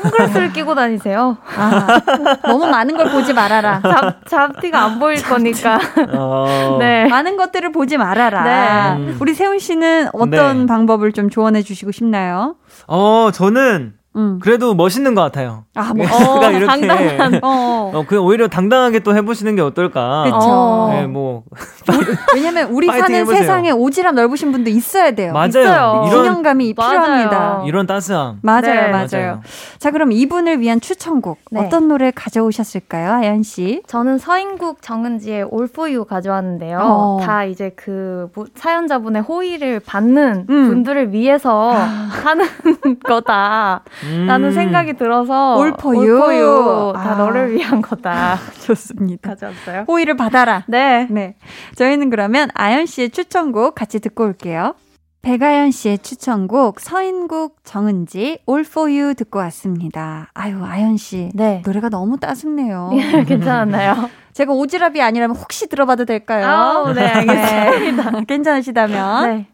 [0.00, 1.36] 선글라스를 끼고 다니세요.
[1.56, 2.00] 아,
[2.42, 3.80] 너무 많은 걸 보지 말아라.
[3.82, 5.78] 잡, 잡티가 안 보일 거니까.
[6.12, 7.06] 어, 네.
[7.06, 8.94] 많은 것들을 보지 말아라.
[8.96, 9.14] 네.
[9.20, 10.66] 우리 세훈 씨는 어떤 네.
[10.66, 12.56] 방법을 좀 조언해 주시고 싶나요?
[12.86, 14.38] 어, 저는 음.
[14.40, 15.64] 그래도 멋있는 것 같아요.
[15.74, 16.06] 아, 뭐.
[16.06, 17.40] 제가 이렇게 당당한.
[17.42, 17.90] 어.
[17.94, 20.22] 어, 그냥 오히려 당당하게 또 해보시는 게 어떨까.
[20.24, 20.36] 그쵸.
[20.40, 20.88] 어.
[20.92, 21.42] 네, 뭐
[22.34, 23.40] 왜냐면 우리 사는 해보세요.
[23.40, 25.32] 세상에 오지랖 넓으신 분도 있어야 돼요.
[25.32, 25.48] 맞아요.
[25.48, 26.04] 있어요.
[26.08, 26.90] 이런 균형감이 맞아요.
[27.00, 27.62] 필요합니다.
[27.66, 28.38] 이런 따스함.
[28.42, 28.88] 맞아요, 네.
[28.90, 29.40] 맞아요, 맞아요.
[29.78, 31.60] 자, 그럼 이분을 위한 추천곡 네.
[31.66, 33.82] 어떤 노래 가져오셨을까요, 아연 씨?
[33.86, 36.78] 저는 서인국 정은지의 All For You 가져왔는데요.
[36.80, 37.18] 어.
[37.22, 40.68] 다 이제 그 뭐- 사연자분의 호의를 받는 음.
[40.68, 42.44] 분들을 위해서 하는
[43.04, 43.82] 거다.
[44.12, 44.26] 음.
[44.26, 46.92] 라는 생각이 들어서 For You.
[46.94, 47.14] 다 아.
[47.16, 48.38] 너를 위한 거다.
[48.64, 49.30] 좋습니다.
[49.30, 49.84] 가져왔어요.
[49.88, 50.64] 호의를 받아라.
[50.68, 51.06] 네.
[51.10, 51.36] 네.
[51.76, 54.74] 저희는 그러면 아연 씨의 추천곡 같이 듣고 올게요.
[55.22, 60.30] 백아연 씨의 추천곡 서인국 정은지 All For You 듣고 왔습니다.
[60.34, 61.30] 아유, 아연 씨.
[61.32, 61.62] 네.
[61.64, 62.90] 노래가 너무 따숩네요.
[63.26, 64.10] 괜찮았나요?
[64.34, 66.46] 제가 오지랖이 아니라면 혹시 들어봐도 될까요?
[66.46, 68.10] 아우, 네, 알겠습니다.
[68.10, 68.24] 네.
[68.28, 69.30] 괜찮으시다면.
[69.30, 69.46] 네.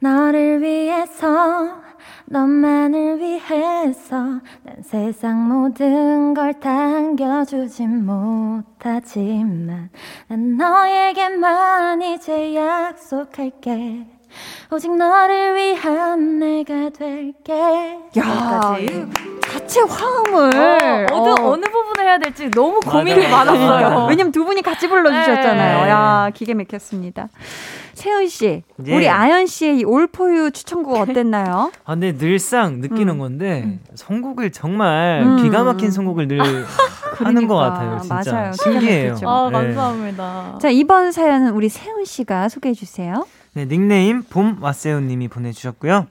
[0.00, 1.83] 너를 위해서
[2.26, 4.16] 너만을 위해서
[4.62, 9.90] 난 세상 모든 걸 당겨주진 못하지만
[10.28, 14.06] 난 너에게만 이제 약속할게
[14.72, 17.52] 오직 너를 위한 내가 될게
[18.18, 18.22] 야,
[18.74, 18.84] 여기까지.
[18.84, 19.06] 이
[19.42, 20.56] 자체 화음을.
[20.56, 21.50] 어, 어느, 어.
[21.50, 23.44] 어느 부분을 해야 될지 너무 고민이 맞아요.
[23.52, 24.06] 많았어요.
[24.08, 25.84] 왜냐면 두 분이 같이 불러주셨잖아요.
[25.84, 25.90] 네.
[25.90, 27.28] 야, 기가 막혔습니다.
[27.94, 28.94] 세훈 씨, 예.
[28.96, 31.72] 우리 아연 씨의 이 올포유 추천곡 어땠나요?
[31.84, 33.18] 아, 근데 늘상 느끼는 음.
[33.18, 35.42] 건데 선곡을 정말 음.
[35.42, 36.40] 기가 막힌 선곡을 늘
[37.18, 38.00] 하는 것 같아요.
[38.00, 38.52] 진짜 맞아요.
[38.52, 39.10] 신기해요.
[39.12, 39.28] 막히죠.
[39.28, 39.58] 아, 네.
[39.58, 40.58] 감사합니다.
[40.60, 43.26] 자, 이번 사연은 우리 세훈 씨가 소개해 주세요.
[43.54, 46.08] 네, 닉네임 봄 와세오님이 보내주셨고요.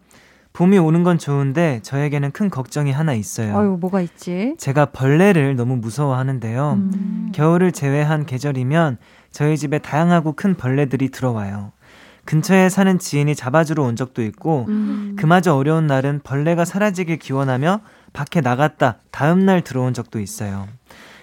[0.54, 3.58] 봄이 오는 건 좋은데 저에게는 큰 걱정이 하나 있어요.
[3.58, 4.54] 어유 뭐가 있지?
[4.60, 6.74] 제가 벌레를 너무 무서워하는데요.
[6.74, 7.32] 음.
[7.34, 8.98] 겨울을 제외한 계절이면
[9.32, 11.72] 저희 집에 다양하고 큰 벌레들이 들어와요.
[12.26, 15.16] 근처에 사는 지인이 잡아주러 온 적도 있고 음.
[15.20, 17.82] 그마저 어려운 날은 벌레가 사라지길 기원하며
[18.14, 20.68] 밖에 나갔다 다음 날 들어온 적도 있어요.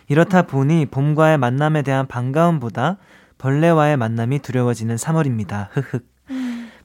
[0.08, 2.98] 이렇다 보니 봄과의 만남에 대한 반가움보다
[3.38, 5.68] 벌레와의 만남이 두려워지는 3월입니다.
[5.72, 6.04] 흑흑.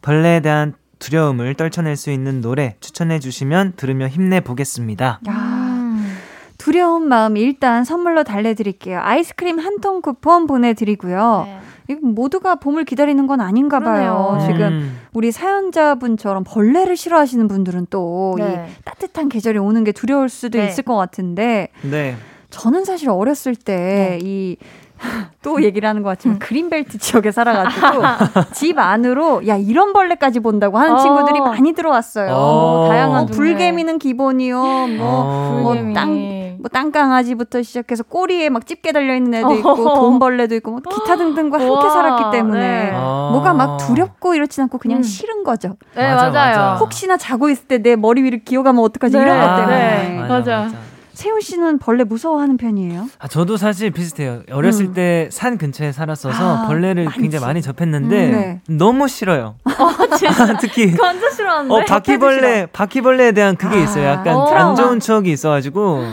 [0.02, 5.20] 벌레에 대한 두려움을 떨쳐낼 수 있는 노래 추천해 주시면 들으며 힘내 보겠습니다.
[5.28, 6.16] 야, 음.
[6.58, 9.00] 두려운 마음 일단 선물로 달래드릴게요.
[9.02, 11.44] 아이스크림 한 통 쿠폰 보내드리고요.
[11.46, 11.60] 네.
[12.02, 14.38] 모두가 봄을 기다리는 건 아닌가 봐요.
[14.38, 14.48] 그러네요.
[14.48, 18.68] 지금 음, 우리 사연자분처럼 벌레를 싫어하시는 분들은 또이 네.
[18.84, 20.68] 따뜻한 계절이 오는 게 두려울 수도 네.
[20.68, 22.16] 있을 것 같은데 네.
[22.50, 24.58] 저는 사실 어렸을 때이
[25.42, 26.12] 또 얘기를 하는 것 음.
[26.12, 27.88] 같지만 그린벨트 지역에 살아가지고
[28.54, 30.98] 집 안으로 야 이런 벌레까지 본다고 하는 어.
[30.98, 32.34] 친구들이 많이 들어왔어요.
[32.34, 32.38] 어.
[32.78, 33.26] 뭐 다양한 어.
[33.28, 34.58] 불개미는 기본이요.
[34.98, 35.60] 뭐 어.
[35.62, 35.76] 뭐.
[35.94, 39.94] 땅, 뭐 땅강아지부터 시작해서 꼬리에 막 집게 달려 있는 애도 있고 어.
[40.00, 42.92] 돈벌레도 있고 뭐 기타 등등과 함께 살았기 때문에 네.
[42.94, 43.30] 아.
[43.32, 45.04] 뭐가 막 두렵고 이렇진 않고 그냥 음.
[45.04, 45.76] 싫은 거죠.
[45.96, 46.58] 네, 맞아, 맞아요.
[46.58, 46.76] 맞아.
[46.76, 49.22] 혹시나 자고 있을 때 내 머리 위를 기어가면 어떡하지 네.
[49.22, 49.78] 이런 것 아, 때문에.
[50.10, 50.28] 네.
[50.28, 50.70] 맞아.
[51.16, 53.08] 세훈 씨는 벌레 무서워하는 편이에요?
[53.20, 54.42] 아, 저도 사실 비슷해요.
[54.52, 54.94] 어렸을 음.
[54.94, 57.20] 때산 근처에 살았어서 아, 벌레를 많지.
[57.22, 58.62] 굉장히 많이 접했는데 음, 네.
[58.68, 59.56] 너무 싫어요.
[60.60, 61.74] 특히 완전 싫어하는데.
[61.74, 63.80] 어, 바퀴벌레, 바퀴벌레에 대한 그게 아.
[63.80, 64.06] 있어요.
[64.06, 64.46] 약간 어.
[64.48, 66.04] 안 좋은 추억이 있어가지고,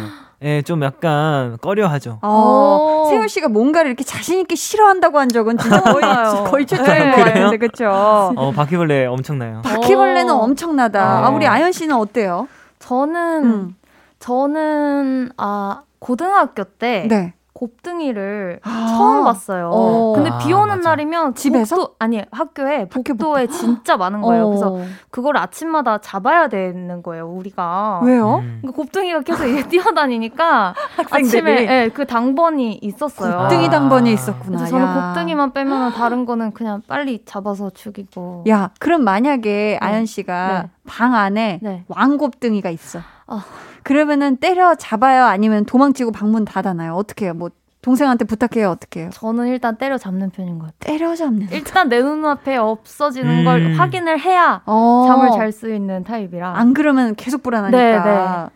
[0.44, 2.18] 예, 좀 약간 꺼려하죠.
[2.22, 3.10] 어, 오.
[3.10, 6.02] 세훈 씨가 뭔가를 이렇게 자신 있게 싫어하는 한 적은 진짜 거의.
[6.50, 7.34] 거의 최초인 것 그래요?
[7.44, 7.88] 같은데 그렇죠.
[7.90, 9.62] 어, 바퀴벌레 엄청나요.
[9.62, 10.38] 바퀴벌레는 어.
[10.38, 11.24] 엄청나다.
[11.26, 11.36] 아, 네.
[11.36, 12.48] 우리 아연 씨는 어때요?
[12.80, 13.76] 저는 음.
[14.22, 17.34] 저는 아 고등학교 때 네.
[17.54, 18.86] 곱등이를 아.
[18.88, 19.70] 처음 봤어요.
[19.72, 20.12] 어.
[20.14, 20.90] 근데 아, 비 오는 맞아.
[20.90, 21.76] 날이면 집에서?
[21.76, 24.48] 복도, 아니 학교에 학교 복도에 진짜 많은 거예요.
[24.48, 24.84] 그래서 어.
[25.10, 27.28] 그걸 아침마다 잡아야 되는 거예요.
[27.28, 28.00] 우리가.
[28.04, 28.38] 왜요?
[28.38, 28.58] 음.
[28.62, 30.74] 그러니까 곱등이가 계속 이게 뛰어다니니까?
[31.10, 33.38] 아침에 예, 그 당번이 있었어요.
[33.42, 33.70] 곱등이 아.
[33.70, 34.58] 당번이 있었구나.
[34.58, 35.08] 그래서 저는 야.
[35.08, 38.44] 곱등이만 빼면 다른 거는 그냥 빨리 잡아서 죽이고.
[38.48, 40.70] 야, 그럼 만약에 아연 씨가 네.
[40.86, 41.84] 방 안에 네.
[41.88, 43.00] 왕곱등이가 있어.
[43.26, 43.44] 아.
[43.82, 45.24] 그러면은 때려 잡아요?
[45.24, 46.94] 아니면 도망치고 방문 닫아놔요?
[46.94, 47.34] 어떻게 해요?
[47.34, 47.50] 뭐
[47.82, 49.10] 동생한테 부탁해요, 어떻게 해요?
[49.12, 50.96] 저는 일단 때려 잡는 편인 것 같아요.
[50.98, 51.48] 때려 잡는.
[51.50, 53.44] 일단 내 눈앞에 없어지는 음.
[53.44, 55.04] 걸 확인을 해야 어.
[55.08, 56.56] 잠을 잘 수 있는 타입이라.
[56.56, 57.78] 안 그러면 계속 불안하니까.
[57.78, 58.48] 네, 네.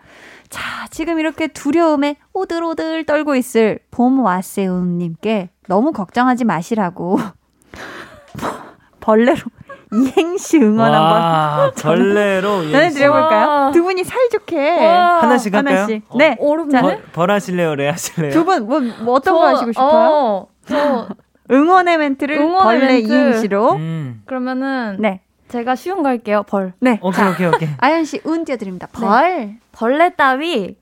[0.48, 7.18] 자, 지금 이렇게 두려움에 오들오들 떨고 있을 봄와세운님께 너무 걱정하지 마시라고
[9.00, 9.40] 벌레로
[10.02, 13.48] 이행시 응원 한번 와, 벌레로 전해드려볼까요?
[13.48, 13.70] 와.
[13.72, 15.22] 두 분이 사이좋게 와.
[15.22, 15.74] 하나씩 할까요?
[15.76, 16.02] 하나씩.
[16.08, 16.36] 어, 네.
[16.40, 16.80] 어렵네.
[16.80, 17.74] 벌, 벌 하실래요?
[17.74, 18.32] 레 하실래요?
[18.32, 19.88] 두 분 뭐, 뭐 어떤 거 하시고 싶어요?
[19.88, 21.08] 어, 저
[21.50, 23.12] 응원의 멘트를 응원의 벌레 멘트.
[23.12, 23.72] 이행시로.
[23.74, 24.22] 음.
[24.26, 25.20] 그러면은 네.
[25.48, 26.42] 제가 쉬운 거 할게요.
[26.48, 26.72] 벌.
[26.80, 26.98] 네.
[27.02, 27.68] 오케이, 오케이, 오케이.
[27.78, 28.88] 아연 씨 운 띄워드립니다.
[28.92, 29.54] 벌.
[29.72, 30.76] 벌레 따위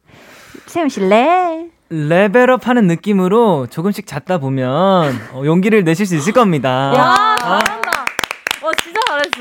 [0.66, 1.68] 세운 씨 레.
[1.90, 6.92] level up 하는 느낌으로 조금씩 잡다 보면 어, 용기를 내실 수 있을 겁니다.
[6.96, 7.83] 야, 잘했어.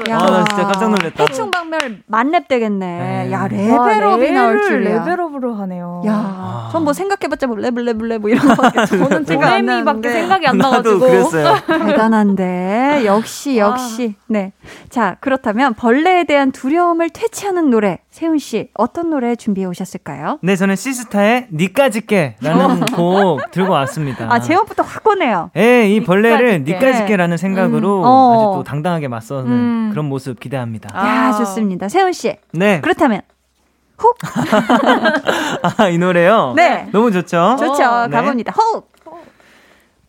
[0.10, 0.18] 야.
[0.18, 1.24] 아, 나 진짜 깜짝 놀랐다.
[1.24, 2.86] 해충 박멸 만렙 되겠네.
[3.26, 3.32] 네.
[3.32, 5.00] 야 와, level up이 나올 줄이야.
[5.06, 6.02] level up으로 하네요.
[6.06, 10.10] 야, 전 뭐 생각해봤자 뭐 레벨 레벨 레벨 이런 거밖에 저는 도레미밖에.
[10.10, 11.00] 생각이 안 나가지고.
[11.00, 11.56] 그랬어요.
[11.68, 14.54] 대단한데 역시 역시 네.
[14.90, 20.38] 자 그렇다면 벌레에 대한 두려움을 퇴치하는 노래 세운 씨 어떤 노래 준비해 오셨을까요?
[20.44, 24.32] 네, 저는 시스타의 니까짓 게라는 곡 들고 왔습니다.
[24.32, 25.50] 아 제목부터 확 오네요.
[25.58, 28.04] 예, 이 벌레를 깨라는 생각으로 음.
[28.06, 28.34] 어.
[28.34, 29.90] 아주 또 당당하게 맞서는 음.
[29.90, 30.96] 그런 모습 기대합니다.
[30.96, 31.32] 야 아.
[31.40, 31.90] 좋습니다.
[31.90, 32.82] 세운 씨 네.
[32.82, 33.22] 그렇다면
[33.98, 34.16] hook
[35.80, 36.54] 아, 이 노래요?
[36.56, 36.90] 네.
[36.92, 37.56] 너무 좋죠?
[37.58, 38.16] 좋죠 네.
[38.16, 38.54] 가봅니다.
[38.56, 38.93] 호흡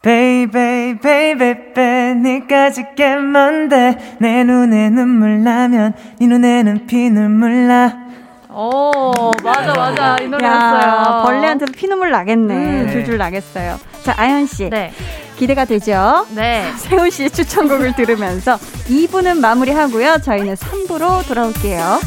[0.05, 8.05] baby baby 니까짓 게 뭔데 내 눈에 눈물 나면 네 눈에는 피눈물 나
[8.51, 10.17] 오, 맞아, 맞아.
[10.23, 10.81] 이 노래 였어요.
[10.81, 12.55] 야 벌레한테도 피눈물 나겠네.
[12.55, 12.89] 음.
[12.93, 13.81] 줄줄 나겠어요.
[14.05, 14.93] 자 아연 씨 네.
[15.37, 16.27] 기대가 되죠?
[16.35, 16.71] 네.
[16.77, 20.19] 세훈 씨의 추천곡을 들으면서 2부는 마무리하고요.
[20.19, 21.99] 저희는 3부로 돌아올게요.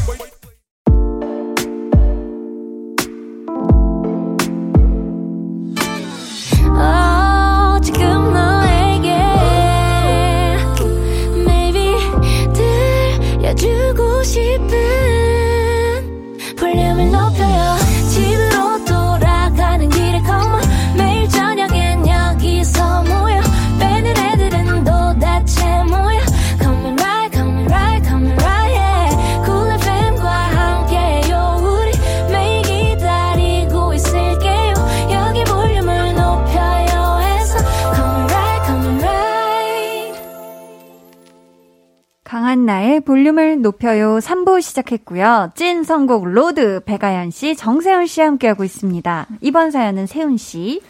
[42.58, 45.52] 한나의 볼륨을 높여요 3부 시작했고요.
[45.54, 49.26] 찐 선곡 로드 백아연 씨, 정세운 씨 함께하고 있습니다.
[49.42, 50.80] 이번 사연은 세운 씨.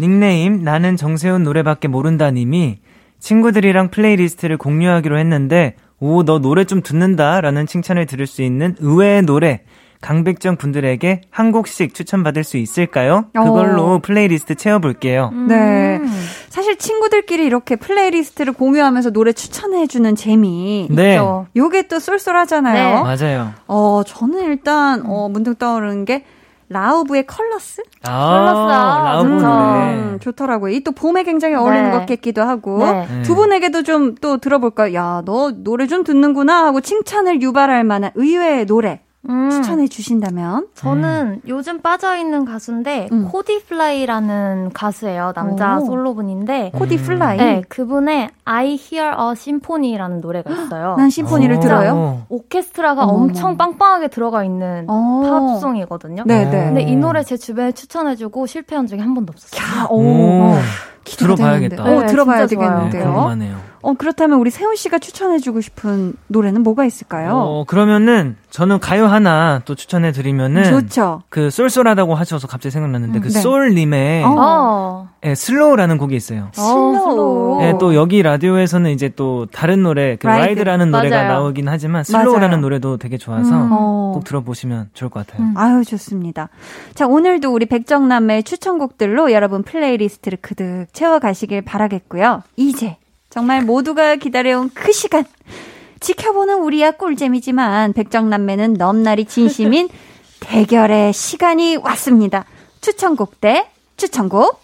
[0.00, 2.78] 닉네임 나는 정세운 노래밖에 모른다 님이
[3.18, 9.22] 친구들이랑 playlist를 공유하기로 했는데 오 너 노래 좀 듣는다 라는 칭찬을 들을 수 있는 의외의
[9.22, 9.60] 노래
[10.00, 13.26] 강백정 분들에게 한 곡씩 추천받을 수 있을까요?
[13.34, 13.98] 그걸로 어.
[13.98, 15.30] 플레이리스트 채워볼게요.
[15.48, 16.00] 네.
[16.48, 20.86] 사실 친구들끼리 이렇게 플레이리스트를 공유하면서 노래 추천해주는 재미.
[20.90, 21.14] 네.
[21.14, 21.46] 있죠.
[21.56, 23.02] 요게 또 쏠쏠하잖아요.
[23.02, 23.52] 맞아요.
[23.66, 26.24] 어, 저는 일단, 어, 문득 떠오르는 게,
[26.70, 27.82] Lauv의 Colors?
[28.02, 29.30] 아, Colors 아, Lauv.
[29.30, 30.74] 음, 좋더라고요.
[30.74, 31.98] 이 또 봄에 굉장히 어울리는 네.
[31.98, 32.78] 것 같기도 하고.
[32.84, 33.06] 네.
[33.10, 33.22] 네.
[33.22, 34.92] 두 분에게도 좀 또 들어볼까요?
[34.94, 39.50] 야, 너 노래 좀 듣는구나 하고 칭찬을 유발할 만한 의외의 노래 음.
[39.50, 40.68] 추천해 주신다면?
[40.74, 43.28] 저는 요즘 빠져있는 가수인데, 음.
[43.30, 45.32] Cody Fry라는 가수예요.
[45.34, 45.86] 남자 오.
[45.86, 47.36] 솔로분인데, Cody Fry.
[47.36, 50.94] 네, 그분의 I Hear a Symphony라는 노래가 있어요.
[50.96, 51.60] 난 심포니를 오.
[51.60, 52.22] 들어요.
[52.28, 53.24] 오케스트라가 어머머.
[53.24, 55.22] 엄청 빵빵하게 들어가 있는 어.
[55.54, 56.24] 팝송이거든요.
[56.24, 56.50] 네네.
[56.50, 59.60] 근데 이 노래 제 주변에 추천해주고 실패한 적이 한 번도 없었어요.
[59.60, 60.54] 야, 오, 오.
[61.16, 61.82] 들어봐야겠다.
[61.82, 62.76] 어, 네, 들어봐야 진짜 좋아요.
[62.88, 63.12] 되겠는데요.
[63.12, 63.68] 궁금하네요.
[63.80, 67.30] 어, 그렇다면 우리 세운 씨가 추천해주고 싶은 노래는 뭐가 있을까요?
[67.34, 71.22] 어, 그러면은 저는 가요 하나 또 추천해 드리면은 좋죠.
[71.28, 73.40] 그 쏠쏠하다고 하셔서 갑자기 생각났는데 음, 그 네.
[73.40, 74.34] 쏠님의 어.
[74.36, 75.08] 어.
[75.24, 76.48] 예, Slow라는 곡이 있어요.
[76.52, 76.94] 슬로우.
[76.94, 77.62] 슬로우.
[77.62, 80.44] 예, 또 여기 라디오에서는 이제 또 다른 노래 그 Ride.
[80.46, 81.32] Ride라는 노래가 맞아요.
[81.32, 82.60] 나오긴 하지만 Slow라는 맞아요.
[82.60, 83.68] 노래도 되게 좋아서 음.
[83.72, 84.12] 어.
[84.14, 85.46] 꼭 들어보시면 좋을 것 같아요.
[85.46, 85.54] 음.
[85.56, 86.48] 아유, 좋습니다.
[86.94, 92.42] 자, 오늘도 우리 백정남매의 추천곡들로 여러분 플레이리스트를 그득 채워가시길 바라겠고요.
[92.56, 92.96] 이제
[93.30, 95.24] 정말 모두가 기다려온 그 시간.
[96.00, 99.88] 지켜보는 우리야 꿀잼이지만 백정남매는 넘나리 진심인
[100.40, 102.44] 대결의 시간이 왔습니다.
[102.80, 104.60] 추천곡 대 추천곡.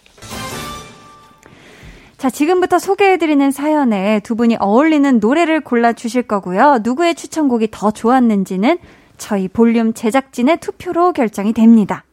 [2.17, 6.79] 자, 지금부터 소개해드리는 사연에 두 분이 어울리는 노래를 골라주실 거고요.
[6.83, 8.77] 누구의 추천곡이 더 좋았는지는
[9.17, 12.03] 저희 볼륨 제작진의 투표로 결정이 됩니다.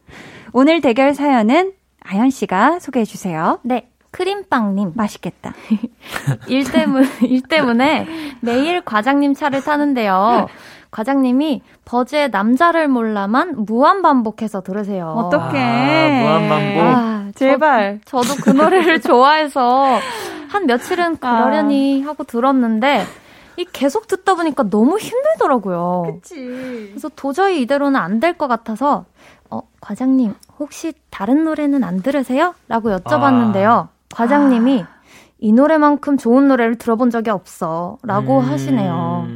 [0.53, 3.59] 오늘 대결 사연은 아연 씨가 소개해 주세요.
[3.63, 3.89] 네.
[4.13, 4.91] 크림빵님.
[4.95, 5.53] 맛있겠다.
[6.47, 8.07] 일 때문, 일 때문에
[8.41, 10.47] 매일 과장님 차를 타는데요.
[10.91, 15.07] 과장님이 버즈의 남자를 몰라만 무한 반복해서 들으세요.
[15.17, 15.59] 어떡해.
[15.59, 16.83] 아, 무한반복.
[16.83, 17.99] 아, 제발.
[18.05, 19.97] 저, 도그 노래를 좋아해서
[20.49, 23.05] 한 며칠은 그러려니 하고 들었는데
[23.57, 26.19] 이 계속 듣다 보니까 너무 힘들더라고요.
[26.21, 26.35] 그치.
[26.91, 29.05] 그래서 도저히 이대로는 안 될 것 같아서
[29.49, 32.53] 어, 과장님 혹시 다른 노래는 안 들으세요?
[32.67, 33.87] 라고 여쭤봤는데요.
[34.13, 34.85] 과장님이
[35.39, 38.45] 이 노래만큼 좋은 노래를 들어본 적이 없어 라고 음.
[38.45, 39.27] 하시네요.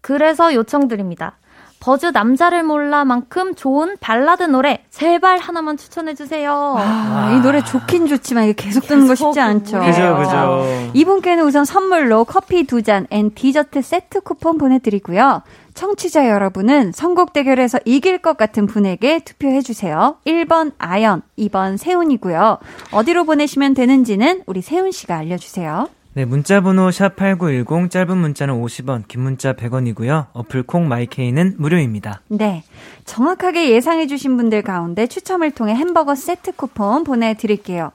[0.00, 1.38] 그래서 요청드립니다.
[1.80, 6.74] 버즈 남자를 몰라만큼 좋은 발라드 노래 제발 하나만 추천해 주세요.
[6.78, 9.80] 아, 이 노래 좋긴 좋지만 이게 계속 듣는 거 쉽지 않죠.
[9.80, 10.90] 그죠, 그죠.
[10.94, 15.42] 이분께는 우선 선물로 커피 두 잔 and 디저트 세트 쿠폰 보내드리고요.
[15.74, 20.16] 청취자 여러분은 선곡 대결에서 이길 것 같은 분에게 투표해 주세요.
[20.26, 22.58] 1번 아연, 2번 세운이고요.
[22.92, 25.88] 어디로 보내시면 되는지는 우리 세운 씨가 알려주세요.
[26.16, 30.28] 네, 문자 번호 샵8910 짧은 문자는 50원, 긴 문자 100원이고요.
[30.32, 32.22] 어플 콩 마이케이는 무료입니다.
[32.28, 32.64] 네.
[33.04, 37.92] 정확하게 예상해 주신 분들 가운데 추첨을 통해 햄버거 세트 쿠폰 보내 드릴게요.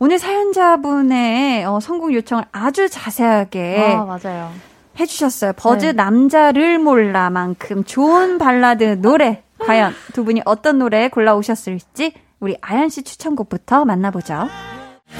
[0.00, 4.50] 오늘 사연자분의 어, 선곡 요청을 아주 자세하게 아, 맞아요.
[4.98, 5.52] 해주셨어요.
[5.52, 5.92] 버즈 네.
[5.92, 9.44] 남자를 몰라만큼 좋은 발라드 노래.
[9.60, 14.48] 과연 두 분이 어떤 노래 골라오셨을지 우리 아연 씨 추천곡부터 만나보죠.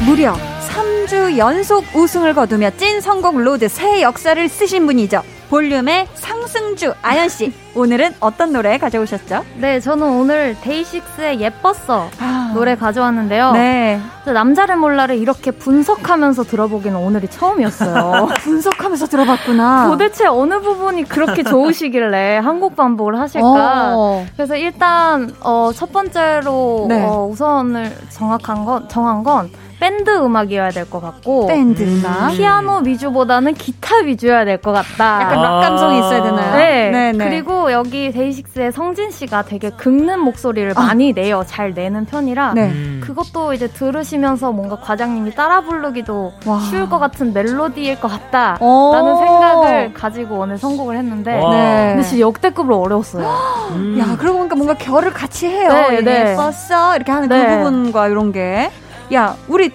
[0.04, 5.22] 무려 3 주 연속 우승을 거두며 찐 선곡 로드 새 역사를 쓰신 분이죠.
[5.50, 7.52] 볼륨의 상승주 아연 씨.
[7.74, 9.44] 오늘은 어떤 노래 가져오셨죠?
[9.56, 12.08] 네, 저는 오늘 데이식스의 예뻤어
[12.54, 13.52] 노래 가져왔는데요.
[13.52, 14.00] 네.
[14.24, 18.28] 저 남자를 몰라를 이렇게 분석하면서 들어보기는 오늘이 처음이었어요.
[18.40, 19.88] 분석하면서 들어봤구나.
[19.90, 23.92] 도대체 어느 부분이 그렇게 좋으시길래 한국 반복을 하실까?
[23.96, 24.24] 어.
[24.36, 27.02] 그래서 일단 어, 첫 번째로 네.
[27.04, 29.50] 어, 우선을 정확한 건 정한 건
[29.84, 32.30] 밴드 음악이어야 될 것 같고 밴드 음악.
[32.32, 35.20] 피아노 위주보다는 기타 위주여야 될 것 같다.
[35.22, 35.60] 약간 락 아.
[35.60, 36.56] 감성이 있어야 되나요?
[36.56, 36.90] 네.
[36.90, 37.24] 네네.
[37.28, 41.44] 그리고 여기 데이식스의 성진 씨가 되게 긁는 목소리를 많이 내요.
[41.46, 42.54] 잘 내는 편이라.
[42.54, 42.68] 네.
[42.70, 43.00] 음.
[43.04, 46.60] 그것도 이제 들으시면서 뭔가 과장님이 따라 부르기도 와.
[46.60, 48.56] 쉬울 것 같은 멜로디일 것 같다.
[48.60, 48.90] 오.
[48.94, 51.38] 라는 생각을 가지고 오늘 선곡을 했는데.
[51.40, 51.50] 와.
[51.54, 51.92] 네.
[51.94, 53.28] 근데 진짜 역대급으로 어려웠어요.
[53.72, 53.98] 음.
[54.00, 55.68] 야, 그러고 보니까 뭔가 결을 같이 해요.
[55.90, 56.30] 네, 네.
[56.30, 56.96] 예뻤어.
[56.96, 57.46] 이렇게 하는 네.
[57.46, 58.70] 그 부분과 이런 게.
[59.12, 59.70] 야, 우리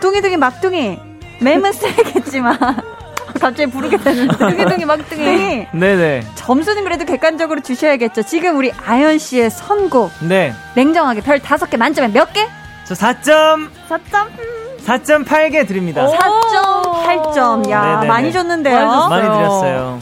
[0.00, 0.98] 둥이둥이 막둥이.
[1.40, 2.58] 맴은 세겠지만.
[3.40, 4.36] 갑자기 부르게 되는데.
[4.36, 5.66] 둥이둥이 막둥이.
[5.72, 6.26] 네네.
[6.34, 8.22] 점수는 그래도 객관적으로 주셔야겠죠.
[8.22, 10.10] 지금 우리 아연 씨의 선곡.
[10.20, 10.54] 네.
[10.74, 12.46] 냉정하게 별 다섯 개 만점에 몇 개?
[12.84, 14.28] 저 4점, 4점?
[14.84, 16.06] 4.8개 드립니다.
[16.06, 17.70] 4.8점.
[17.70, 18.06] 야, 네네네.
[18.06, 18.86] 많이 줬는데요.
[18.86, 20.00] 많이 많이 드렸어요.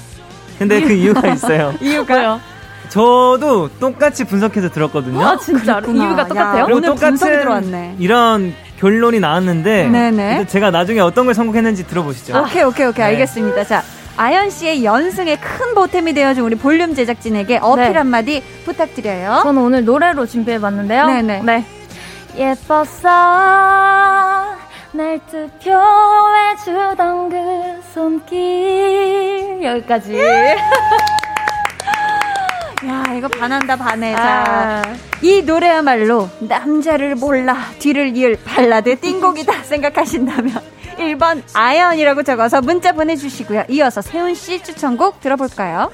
[0.59, 1.74] 근데 그 이유가 있어요.
[1.80, 2.41] 이유가요?
[2.89, 5.24] 저도 똑같이 분석해서 들었거든요.
[5.24, 5.80] 아, 진짜.
[5.87, 6.64] 이유가 똑같아요?
[6.64, 7.97] 야, 오늘 분석이 들어왔네.
[7.99, 10.37] 이런 결론이 나왔는데 네네.
[10.39, 12.37] 근데 제가 나중에 어떤 걸 선곡했는지 들어보시죠.
[12.37, 13.05] 오케이, 오케이, 오케이.
[13.05, 13.12] 네.
[13.12, 13.62] 알겠습니다.
[13.64, 13.85] 자,
[14.16, 17.99] 아연 씨의 연승에 큰 보탬이 되어준 우리 볼륨 제작진에게 어필 네.
[17.99, 19.43] 한마디 부탁드려요.
[19.45, 21.07] 저는 오늘 노래로 준비해봤는데요.
[21.07, 21.43] 네네.
[21.43, 21.64] 네.
[22.37, 23.09] 예뻤어
[24.95, 27.37] 날 투표해주던 그
[27.95, 30.18] 손길 여기까지
[32.87, 34.14] 야, 이거 반한다, 반해.
[34.14, 40.53] 자, 아, 이 노래야말로 남자를 몰라 뒤를 이을 발라드 띵곡이다 생각하신다면
[40.99, 43.64] 1번 아연이라고 적어서 문자 보내주시고요.
[43.68, 45.91] 이어서 세훈 씨 추천곡 들어볼까요?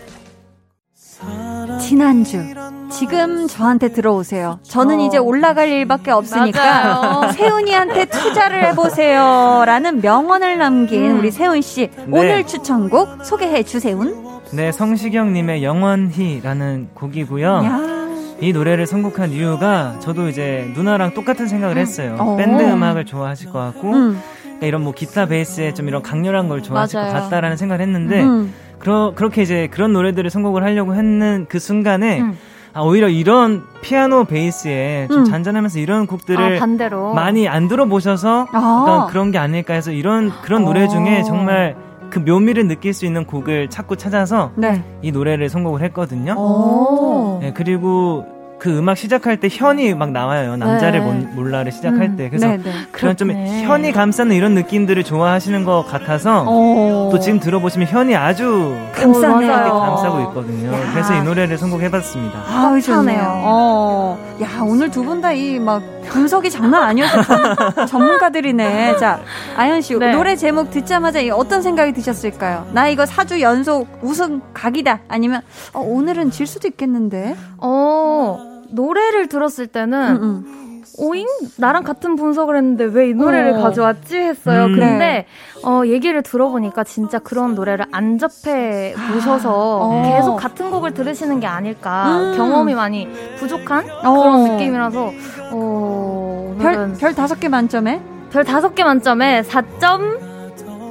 [1.80, 2.43] 지난주
[2.91, 4.59] 지금 저한테 들어오세요.
[4.62, 5.03] 저는 어.
[5.05, 7.32] 이제 올라갈 일밖에 없으니까.
[7.32, 11.18] 세훈이한테 투자를 해보세요라는 명언을 남긴 음.
[11.18, 12.05] 우리 세훈 씨 네.
[12.11, 14.28] 오늘 추천곡 소개해 주세훈.
[14.53, 17.46] 네, 성시경님의 영원히라는 곡이고요.
[17.64, 17.99] 야.
[18.40, 22.16] 이 노래를 선곡한 이유가 저도 이제 누나랑 똑같은 생각을 했어요.
[22.18, 22.36] 어.
[22.36, 26.62] 밴드 음악을 좋아하실 것 같고 음, 그러니까 이런 뭐 기타 베이스에 좀 이런 강렬한 걸
[26.62, 27.12] 좋아하실 맞아요.
[27.12, 28.55] 것 같다라는 생각을 했는데 음.
[28.78, 32.38] 그러, 그렇게 이제 그런 노래들을 선곡을 하려고 했는 그 순간에 음.
[32.72, 35.24] 아, 오히려 이런 피아노 베이스에 좀 음.
[35.24, 39.07] 잔잔하면서 이런 곡들을 아, 많이 안 들어보셔서 아.
[39.11, 40.88] 그런 게 아닐까 해서 이런 그런 노래 어.
[40.88, 41.76] 중에 정말
[42.11, 44.82] 그 묘미를 느낄 수 있는 곡을 찾고 찾아서 네.
[45.02, 46.32] 이 노래를 선곡을 했거든요.
[46.32, 47.38] 오.
[47.40, 48.26] 네, 그리고
[48.59, 50.56] 그 음악 시작할 때 현이 막 나와요.
[50.56, 51.04] 남자를 네.
[51.06, 52.28] 몰- 몰라를 시작할 음, 때.
[52.28, 52.72] 그래서 네, 네.
[52.90, 53.62] 그런 좀 그렇네.
[53.64, 57.09] 현이 감싸는 이런 느낌들을 좋아하시는 것 같아서 오.
[57.12, 59.52] 또 지금 들어보시면 현이 아주 감싸네요.
[59.72, 60.72] 감싸고 있거든요.
[60.72, 60.90] 야.
[60.92, 62.38] 그래서 이 노래를 선곡해봤습니다.
[62.38, 62.78] 아.
[62.82, 63.42] 차네요.
[63.44, 64.18] 어.
[64.42, 68.96] 야, 오늘 두 분 다 이 막 분석이 장난 아니어서 전- 전문가들이네.
[68.96, 69.20] 자,
[69.56, 70.11] 아연 씨, 네.
[70.12, 72.66] 노래 제목 듣자마자 이 어떤 생각이 드셨을까요?
[72.72, 75.00] 나 이거 4주 연속 우승 각이다.
[75.09, 75.42] 아니면
[75.74, 77.36] 어, 오늘은 질 수도 있겠는데.
[77.59, 78.38] 어
[78.70, 80.82] 노래를 들었을 때는 음, 음.
[81.00, 81.26] 오잉
[81.58, 83.62] 나랑 같은 분석을 했는데 왜 이 노래를 어.
[83.62, 84.64] 가져왔지 했어요.
[84.66, 84.76] 음.
[84.78, 85.26] 근데
[85.64, 89.50] 어, 얘기를 들어보니까 진짜 그런 노래를 안 접해 보셔서
[89.82, 90.02] 어.
[90.16, 92.36] 계속 같은 곡을 들으시는 게 아닐까 음.
[92.36, 93.08] 경험이 많이
[93.38, 94.12] 부족한 어.
[94.12, 95.12] 그런 느낌이라서
[95.52, 96.56] 어.
[96.60, 98.00] 별, 별 다섯 개 만점에?
[98.30, 100.18] 별 다섯 개 만점에 4점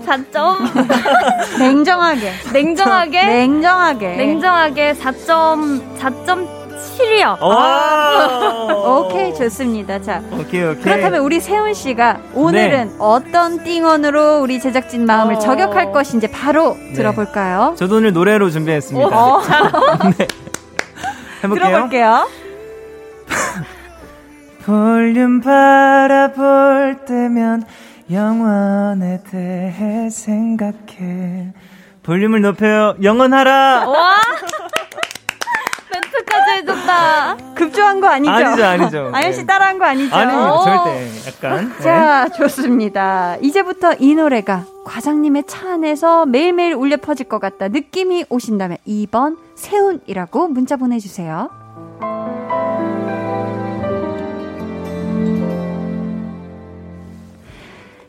[0.06, 0.56] 4점
[1.60, 2.32] 냉정하게.
[2.54, 4.16] 냉정하게 냉정하게.
[4.16, 6.67] 냉정하게 4점 4.7
[7.04, 7.38] 이요.
[7.42, 8.66] 와.
[9.00, 10.02] 오케이, 좋습니다.
[10.02, 10.22] 자.
[10.32, 10.82] 오케이, 오케이.
[10.84, 15.40] 그렇다면 우리 세훈 씨가 오늘은 어떤 띵언으로 우리 제작진 마음을 어.
[15.40, 17.76] 저격할 것인지 바로 들어볼까요?
[17.78, 19.08] 저도 오늘 노래로 준비했습니다.
[19.08, 19.42] 어,
[20.18, 20.28] 네.
[21.44, 21.68] 해볼게요.
[21.68, 22.28] 들어볼게요.
[24.66, 27.64] 볼륨 바라볼 때면
[28.12, 31.54] 영원에 대해 생각해.
[32.04, 32.96] 볼륨을 높여요.
[33.04, 33.86] 영원하라.
[36.18, 36.24] 와!
[36.26, 37.38] 멘트까지 해줬다.
[37.56, 38.32] 급조한 거 아니죠?
[38.32, 39.12] 아니죠, 아니죠.
[39.16, 39.46] 아연 씨 네.
[39.46, 40.16] 따라한 거 아니죠?
[40.16, 40.54] 아닙니다.
[40.54, 40.64] 어.
[40.64, 41.10] 절대.
[41.28, 41.74] 약간.
[41.78, 41.84] 네.
[41.84, 43.38] 자, 좋습니다.
[43.42, 50.48] 이제부터 이 노래가 과장님의 차 안에서 매일매일 울려 퍼질 것 같다 느낌이 오신다면 2번 세운이라고
[50.48, 51.50] 문자 보내주세요.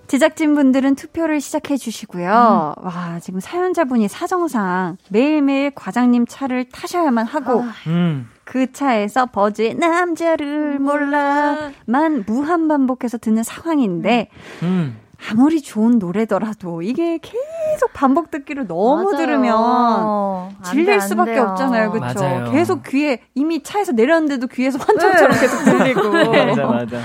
[0.08, 2.74] 제작진분들은 투표를 시작해 주시고요.
[2.76, 8.28] 와, 지금 사연자분이 사정상 매일매일 과장님 차를 타셔야만 하고 음.
[8.44, 14.30] 그 차에서 버즈의 남자를 몰라만 무한 반복해서 듣는 상황인데
[14.62, 14.96] 음.
[15.30, 19.16] 아무리 좋은 노래더라도 이게 계속 반복 듣기를 너무 맞아요.
[19.16, 21.42] 들으면 안 돼, 질릴 안 수밖에 돼요.
[21.50, 21.90] 없잖아요.
[21.90, 22.50] 그렇죠?
[22.52, 25.40] 계속 귀에 이미 차에서 내렸는데도 귀에서 환청처럼 네.
[25.40, 26.08] 계속 들리고.
[26.54, 26.98] 맞아, 맞아.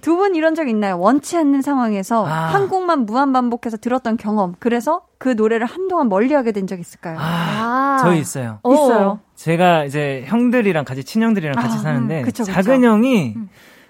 [0.00, 0.98] 두 분 이런 적 있나요?
[0.98, 2.30] 원치 않는 상황에서 아.
[2.52, 4.54] 한 곡만 무한 반복해서 들었던 경험.
[4.58, 7.16] 그래서 그 노래를 한동안 멀리하게 된 적 있을까요?
[7.18, 7.98] 아, 아.
[8.02, 8.58] 저 있어요.
[8.62, 8.72] 어.
[8.72, 9.20] 있어요.
[9.34, 12.52] 제가 이제 형들이랑 같이 친형들이랑 같이 아, 사는데 음, 그쵸, 그쵸.
[12.52, 13.34] 작은 형이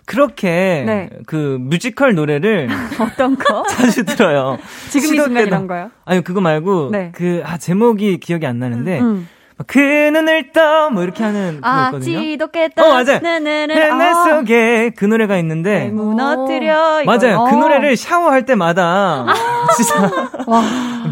[0.06, 1.10] 그렇게 네.
[1.26, 2.68] 그 뮤지컬 노래를
[3.00, 3.62] 어떤 거?
[3.68, 4.58] 자주 들어요.
[4.90, 5.46] 지금 이 순간.
[5.46, 5.90] 이런 거요?
[6.04, 7.12] 아니 그거 말고 네.
[7.14, 9.14] 그아 제목이 기억이 안 나는데 음.
[9.22, 12.20] 막 그 눈을 떠 뭐 이렇게 하는 아, 있거든요.
[12.20, 12.82] 지독했다.
[12.82, 13.18] 어, 맞아요.
[13.20, 13.74] 네네네.
[13.94, 17.02] 내 속에 그 노래가 있는데 네, 무너뜨려.
[17.02, 17.12] 이거.
[17.12, 17.44] 맞아요.
[17.50, 17.58] 그 어.
[17.58, 19.26] 노래를 샤워할 때마다
[19.76, 20.10] 진짜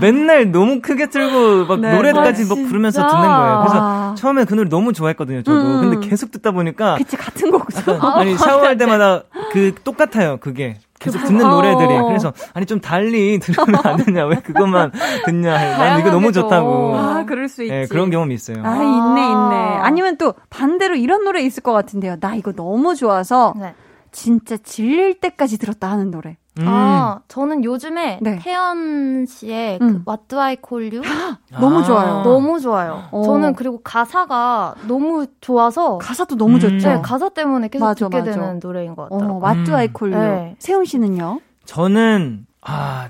[0.00, 1.94] 맨날 너무 크게 틀고 막 네.
[1.94, 3.06] 노래까지 아, 막 부르면서?
[3.06, 3.58] 듣는 거예요.
[3.66, 4.14] 그래서 와.
[4.16, 5.42] 처음에 그 노래 너무 좋아했거든요.
[5.42, 5.58] 저도.
[5.58, 5.90] 음.
[5.90, 7.98] 근데 계속 듣다 보니까 그치, 같은 곡이죠.
[8.00, 9.22] 아니 샤워할 때마다
[9.52, 10.38] 그 똑같아요.
[10.40, 11.50] 그게 계속 듣는 어.
[11.50, 11.88] 노래들이.
[12.06, 14.26] 그래서 아니 좀 달리 들으면 안 되냐?
[14.26, 14.92] 왜 그것만
[15.24, 15.78] 듣냐?
[15.78, 16.96] 난 이거 너무 좋다고.
[16.96, 17.72] 아, 그럴 수 있지.
[17.72, 18.62] 네, 그런 경험이 있어요.
[18.64, 19.76] 아, 있네, 있네.
[19.82, 22.16] 아니면 또 반대로 이런 노래 있을 것 같은데요.
[22.20, 23.74] 나 이거 너무 좋아서 네.
[24.12, 26.36] 진짜 질릴 때까지 들었다 하는 노래.
[26.58, 26.64] 음.
[26.66, 28.38] 아, 저는 요즘에 네.
[28.40, 30.02] 태연 씨의 음.
[30.04, 31.02] 그 What Do I Call You
[31.60, 31.82] 너무 아.
[31.82, 32.22] 좋아요.
[32.22, 33.04] 너무 좋아요.
[33.10, 33.22] 어.
[33.22, 36.60] 저는 그리고 가사가 너무 좋아서 가사도 너무 음.
[36.60, 36.88] 좋죠.
[36.88, 38.30] 네, 가사 때문에 계속 맞아, 듣게 맞아.
[38.32, 39.30] 되는 노래인 것 같아요.
[39.30, 39.92] 어, What do I 음.
[39.96, 40.34] call you?
[40.34, 40.56] 네.
[40.58, 41.40] 세훈 씨는요?
[41.66, 43.08] 저는 아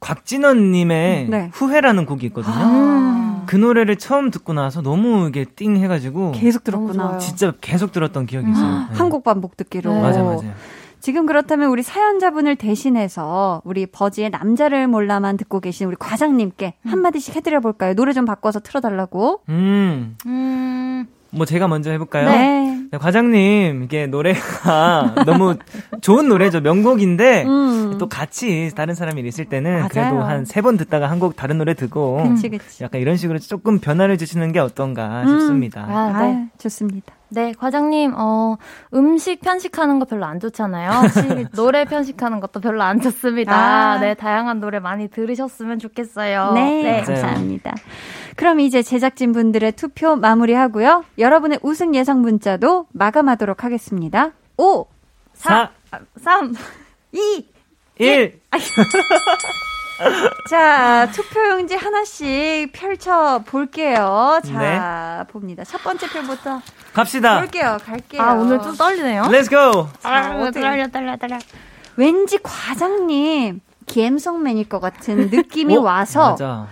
[0.00, 1.50] 곽진원님의 네.
[1.52, 2.54] 후회라는 곡이 있거든요.
[2.54, 3.42] 음.
[3.46, 7.18] 그 노래를 처음 듣고 나서 너무 이게 띵 해가지고 계속 들었구나.
[7.18, 8.70] 진짜 계속 들었던 기억이 있어요.
[8.90, 8.96] 네.
[8.96, 9.92] 한곡 반복 듣기로.
[9.92, 10.00] 네.
[10.00, 10.52] 맞아 맞아요.
[11.04, 17.60] 지금 그렇다면 우리 사연자분을 대신해서 우리 버지의 남자를 몰라만 듣고 계신 우리 과장님께 한마디씩 해드려
[17.60, 17.92] 볼까요?
[17.92, 19.42] 노래 좀 바꿔서 틀어달라고.
[19.50, 22.30] 음, 음, 뭐 제가 먼저 해볼까요?
[22.30, 22.73] 네.
[22.90, 25.56] 네, 과장님 이게 노래가 너무
[26.00, 26.60] 좋은 노래죠.
[26.60, 27.98] 명곡인데 음.
[27.98, 29.88] 또 같이 다른 사람이 있을 때는 맞아요.
[29.88, 32.82] 그래도 한 세 번 듣다가 한 곡 다른 노래 듣고 그치, 그치.
[32.84, 35.28] 약간 이런 식으로 조금 변화를 주시는 게 어떤가 음.
[35.28, 35.82] 싶습니다.
[35.88, 36.18] 아, 네.
[36.18, 37.14] 아유, 좋습니다.
[37.30, 38.56] 네, 과장님, 어,
[38.94, 40.90] 음식 편식하는 거 별로 안 좋잖아요.
[41.56, 43.52] 노래 편식하는 것도 별로 안 좋습니다.
[43.94, 43.98] 아.
[43.98, 46.52] 네, 다양한 노래 많이 들으셨으면 좋겠어요.
[46.52, 47.04] 네, 맞아요.
[47.06, 47.74] 감사합니다.
[48.36, 51.04] 그럼 이제 제작진분들의 투표 마무리하고요.
[51.18, 54.30] 여러분의 우승 예상 문자도 마감하도록 하겠습니다.
[54.56, 54.86] 5,
[55.34, 55.70] 4,
[56.22, 56.54] 3,
[57.12, 57.46] 2,
[57.98, 58.40] 1.
[60.50, 64.40] 자, 투표용지 하나씩 펼쳐 볼게요.
[64.44, 65.62] 자, 봅니다.
[65.64, 66.60] 첫 번째 표부터
[66.92, 67.38] 갑시다.
[67.40, 67.78] 볼게요.
[67.84, 68.20] 갈게요.
[68.22, 69.22] 아, 오늘 좀 떨리네요.
[69.24, 69.88] Let's go.
[70.00, 71.38] 자, 어떻게- 떨려, 떨려, 떨려.
[71.96, 75.80] 왠지 과장님 김성맨일 것 같은 느낌이 어?
[75.82, 76.66] 와서 맞아.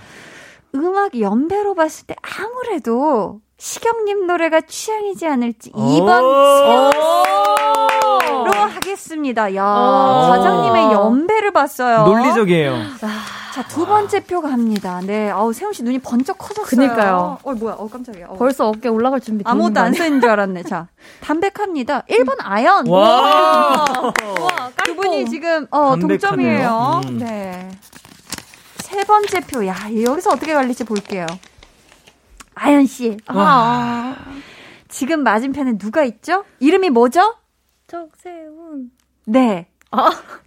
[0.75, 5.79] 음악 연배로 봤을 때 아무래도 시경님 노래가 취향이지 않을지 오.
[5.81, 6.93] 2번
[8.23, 9.55] 세우로 하겠습니다.
[9.55, 10.29] 야, 오.
[10.31, 12.05] 과장님의 연배를 봤어요.
[12.07, 12.75] 논리적이에요.
[13.55, 15.01] 자, 두 번째 표 갑니다.
[15.05, 15.31] 네.
[15.31, 16.65] 어우, 세훈 씨 눈이 번쩍 커졌어요.
[16.65, 17.39] 그니까요.
[17.43, 17.75] 어, 뭐야.
[17.75, 18.29] 어, 깜짝이야.
[18.31, 18.35] 어.
[18.37, 19.93] 벌써 어깨 올라갈 준비 아무것도 거 안?
[19.93, 20.63] 써있는 줄 알았네.
[20.63, 20.89] 자,
[21.21, 22.03] 담백합니다.
[22.09, 22.89] 1번 아연.
[22.89, 23.85] 와.
[24.85, 26.19] 두 분이 지금 어, 담백하네요.
[26.19, 27.01] 동점이에요.
[27.09, 27.19] 음.
[27.19, 27.69] 네.
[28.93, 29.67] 세 번째 표.
[29.67, 29.75] 야,
[30.05, 31.27] 여기서 어떻게 갈릴지 볼게요.
[32.55, 33.17] 아연 씨.
[33.27, 34.15] 아.
[34.89, 36.45] 지금 맞은편에 누가 있죠?
[36.61, 37.35] 이름이 뭐죠?
[37.87, 38.91] 적세훈.
[39.27, 39.69] 네.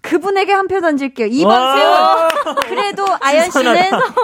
[0.01, 1.27] 그분에게 한 표 던질게요.
[1.27, 2.29] 2번 와.
[2.43, 2.55] 세훈.
[2.67, 3.75] 그래도 아연 씨는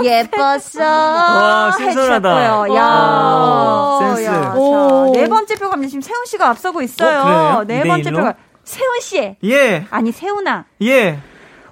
[0.04, 0.84] 예뻤어.
[0.84, 2.38] 와, 신선하다.
[2.38, 2.76] 해주셨고요.
[2.76, 2.86] 야.
[2.86, 4.24] 오, 센스.
[4.26, 5.12] 야, 자.
[5.14, 5.90] 네 번째 표 갑니다.
[5.90, 7.20] 지금 세훈 씨가 앞서고 있어요.
[7.60, 7.64] 어?
[7.66, 8.12] 네 번째?
[8.12, 9.36] 표가 세훈 씨.
[9.44, 9.86] 예.
[9.90, 10.66] 아니 세훈아.
[10.84, 11.20] 예.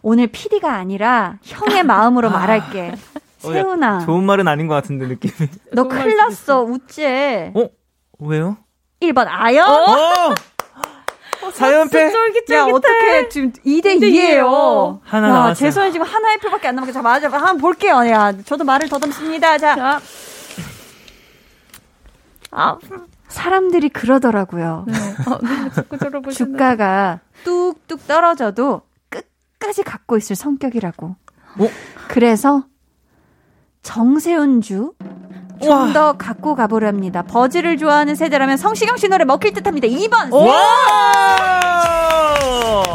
[0.01, 2.93] 오늘 PD가 아니라 형의 마음으로 말할게.
[3.43, 3.99] 어, 야, 세훈아.
[4.05, 5.49] 좋은 말은 아닌 것 같은데 느낌이.
[5.73, 6.63] 너 큰일 났어.
[6.63, 7.51] 우째.
[7.55, 7.69] 어?
[8.19, 8.57] 왜요?
[9.01, 9.67] 1번 아연.
[9.69, 10.35] 어!
[11.53, 12.11] 사연패
[12.51, 14.99] 야, 어떻게 지금 2대 2예요.
[15.03, 15.53] 하나 와, 남았어요.
[15.55, 16.91] 제 손에 지금 하나의 표밖에 안 남았게.
[16.91, 17.27] 자, 맞아.
[17.29, 17.95] 한번 볼게요.
[18.07, 19.57] 야, 저도 말을 더듬습니다.
[19.57, 19.99] 자.
[22.51, 22.77] 아,
[23.29, 24.85] 사람들이 그러더라고요.
[26.33, 28.81] 주가가 뚝뚝 떨어져도
[29.59, 31.07] 끝까지 갖고 있을 성격이라고.
[31.07, 31.69] 어?
[32.07, 32.63] 그래서
[33.83, 34.93] 정세운주
[35.61, 35.83] 우와.
[35.85, 37.23] 좀더 갖고 가보랍니다.
[37.23, 39.87] 버즈를 좋아하는 세대라면 성시경 씨 노래 먹힐 듯합니다.
[39.87, 40.31] 2번.
[40.33, 41.59] 와!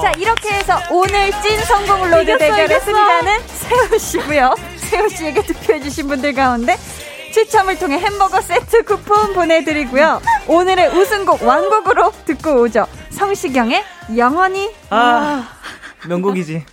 [0.01, 4.55] 자 이렇게 해서 오늘 찐 선곡 로드 대결의 승자는 세운 씨고요.
[4.77, 6.77] 세운 씨에게 투표해주신 분들 가운데
[7.33, 10.23] 추첨을 통해 햄버거 세트 쿠폰 보내드리고요.
[10.47, 12.87] 오늘의 우승곡 완곡으로 듣고 오죠.
[13.11, 13.85] 성시경의
[14.17, 14.73] 영원히.
[14.91, 15.49] 아,
[16.09, 16.65] 명곡이지.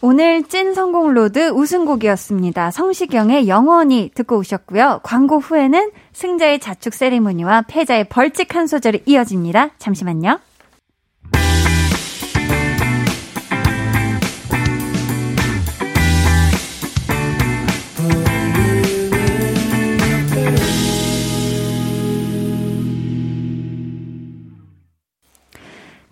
[0.00, 2.70] 오늘 찐 선곡 로드 우승곡이었습니다.
[2.70, 5.00] 성시경의 영원히 듣고 오셨고요.
[5.02, 9.70] 광고 후에는 승자의 자축 세리머니와 패자의 벌칙 한 소절이 이어집니다.
[9.78, 10.40] 잠시만요.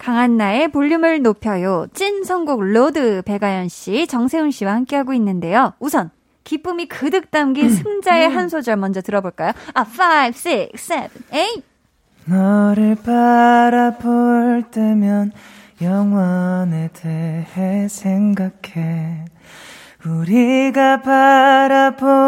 [0.02, 1.86] 강한나의 볼륨을 높여요.
[1.94, 5.74] 찐 선곡 로드 백아연 씨, 정세운 씨와 함께하고 있는데요.
[5.78, 6.10] 우선
[6.42, 9.52] 기쁨이 그득 담긴 승자의 한 소절 먼저 들어볼까요?
[9.74, 9.86] 아, 5,
[10.26, 10.34] 6,
[10.76, 11.62] 7, 8.
[12.24, 15.30] 너를 바라볼 때면
[15.80, 19.24] 영원에 대해 생각해.
[20.04, 22.22] 우리가 바라보는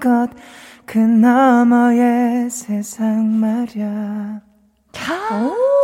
[0.00, 0.28] 것,
[0.84, 4.42] 그 너머의 세상 말야.
[4.92, 5.79] 너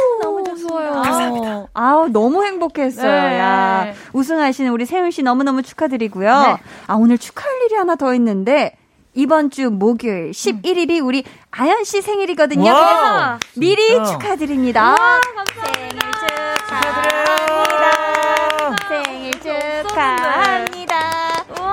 [0.67, 0.93] 무 좋아요.
[0.93, 1.67] 감사합니다.
[1.75, 3.11] 아우, 너무 행복했어요.
[3.29, 3.39] 네.
[3.39, 6.41] 야, 우승하시는 우리 세훈 씨 너무너무 축하드리고요.
[6.43, 6.57] 네.
[6.87, 8.77] 아, 오늘 축하할 일이 하나 더 있는데,
[9.14, 12.64] 이번 주 목요일 11일이 우리 아연 씨 생일이거든요.
[12.64, 14.05] 그래서 미리 진짜.
[14.12, 14.95] 축하드립니다.
[15.55, 15.99] 생일
[16.61, 17.27] 축하합니다.
[18.89, 20.95] 생일 축하합니다.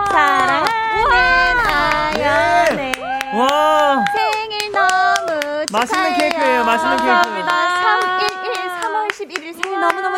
[0.09, 2.93] 사랑하는 아연의
[3.35, 4.05] 와!
[4.15, 5.65] 생일 너무 축하해요.
[5.73, 7.09] 맛있는 케이크예요, 맛있는 케이크.
[7.09, 7.81] 감사합니다.
[7.81, 10.15] 311, 3월 11일 생일 너무너무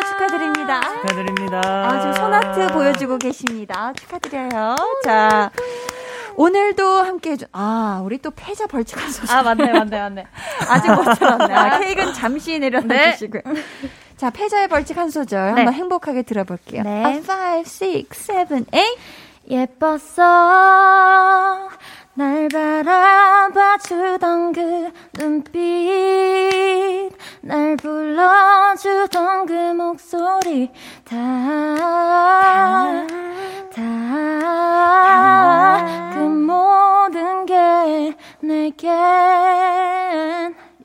[0.66, 0.80] 축하드립니다.
[0.80, 1.60] 축하드립니다.
[1.64, 3.92] 아, 지금 손아트 보여주고 계십니다.
[3.94, 4.76] 축하드려요.
[5.04, 5.50] 자.
[6.38, 9.34] 오늘도 함께 해준, 아, 우리 또 패자 벌칙 한 소절.
[9.34, 10.26] 아, 맞네, 맞네, 맞네.
[10.68, 11.54] 아직 못 들었네.
[11.54, 13.12] 아, 케이크는 잠시 내려놔 네.
[13.12, 13.40] 주시고요.
[14.18, 15.62] 자, 패자의 벌칙 한 소절 네.
[15.62, 16.82] 한번 행복하게 들어볼게요.
[16.82, 17.04] 네.
[17.04, 18.64] 아, 5, 6, 7, 8.
[19.48, 20.24] 예뻤어
[22.16, 27.10] 날 바라봐 주던 그 눈빛
[27.42, 30.70] 날 불러주던 그 목소리
[31.04, 31.14] 다
[33.74, 34.16] 다
[36.14, 38.86] 그 모든 게 내겐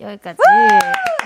[0.02, 0.38] 여기까지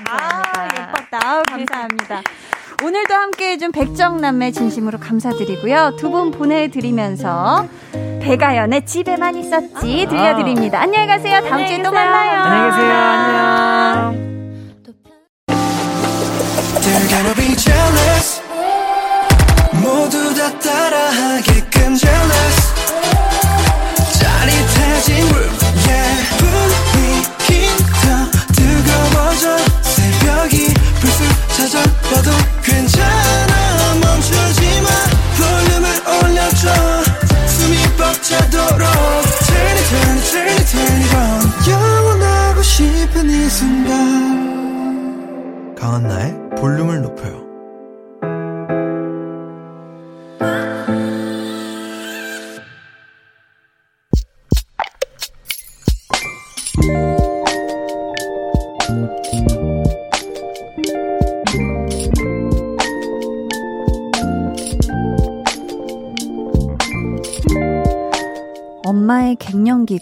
[0.07, 0.83] 아, 감사합니다.
[0.83, 1.19] 예뻤다.
[1.23, 2.21] 아우, 감사합니다.
[2.83, 5.95] 오늘도 함께 해준 백정남매 진심으로 감사드리고요.
[5.97, 7.67] 두 분 보내드리면서
[8.21, 10.81] 배가연의 집에만 있었지 들려드립니다.
[10.81, 11.41] 안녕히 가세요.
[11.49, 12.39] 다음 주에 또 만나요.
[12.43, 12.93] 안녕히 계세요.
[12.93, 14.25] 안녕.
[16.81, 18.41] They're gonna be jealous
[19.81, 22.34] 모두 다 따라하게끔 jealous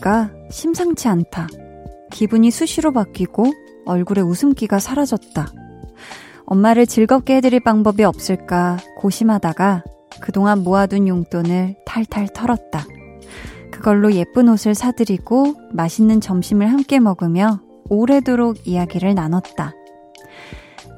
[0.04, 1.47] 갱년기가 심상치 않다.
[2.12, 3.45] 기분이 수시로 바뀌고
[3.86, 5.47] 얼굴에 웃음기가 사라졌다.
[6.45, 9.84] 엄마를 즐겁게 해드릴 방법이 없을까 고심하다가
[10.22, 12.86] 그동안 모아둔 용돈을 탈탈 털었다.
[13.72, 19.74] 그걸로 예쁜 옷을 사드리고 맛있는 점심을 함께 먹으며 오래도록 이야기를 나눴다.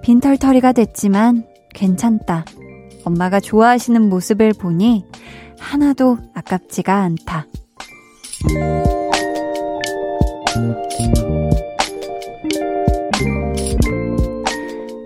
[0.01, 2.45] 빈털터리가 됐지만 괜찮다.
[3.05, 5.05] 엄마가 좋아하시는 모습을 보니
[5.59, 7.45] 하나도 아깝지가 않다.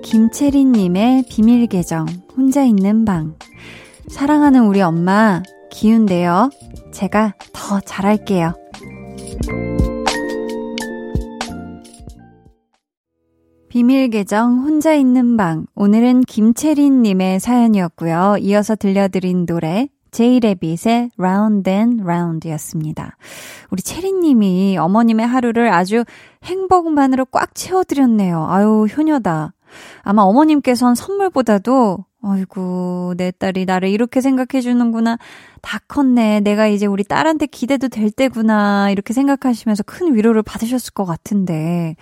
[0.04, 3.36] 김채린님의 비밀 계정, 혼자 있는 방.
[4.08, 6.50] 사랑하는 우리 엄마, 기운내요.
[6.92, 8.54] 제가 더 잘할게요.
[13.70, 15.68] 비밀 계정 혼자 있는 방.
[15.76, 18.38] 오늘은 김채린 님의 사연이었고요.
[18.40, 23.18] 이어서 들려드린 노래 제이레빗의 Round and Round였습니다.
[23.72, 26.04] 우리 채린님이 어머님의 하루를 아주
[26.44, 28.48] 행복만으로 꽉 채워드렸네요.
[28.50, 29.54] 아유 효녀다.
[30.04, 35.18] 아마 어머님께선 선물보다도 아이고, 내 딸이 나를 이렇게 생각해 주는구나.
[35.62, 36.42] 다 컸네.
[36.42, 38.90] 내가 이제 우리 딸한테 기대도 될 때구나.
[38.90, 41.96] 이렇게 생각하시면서 큰 위로를 받으셨을 것 같은데.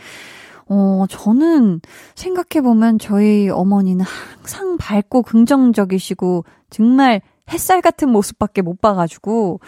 [0.69, 1.81] 어, 저는
[2.15, 7.21] 생각해보면 저희 어머니는 항상 밝고 긍정적이시고 정말
[7.51, 9.59] 햇살 같은 모습밖에 못 봐가지고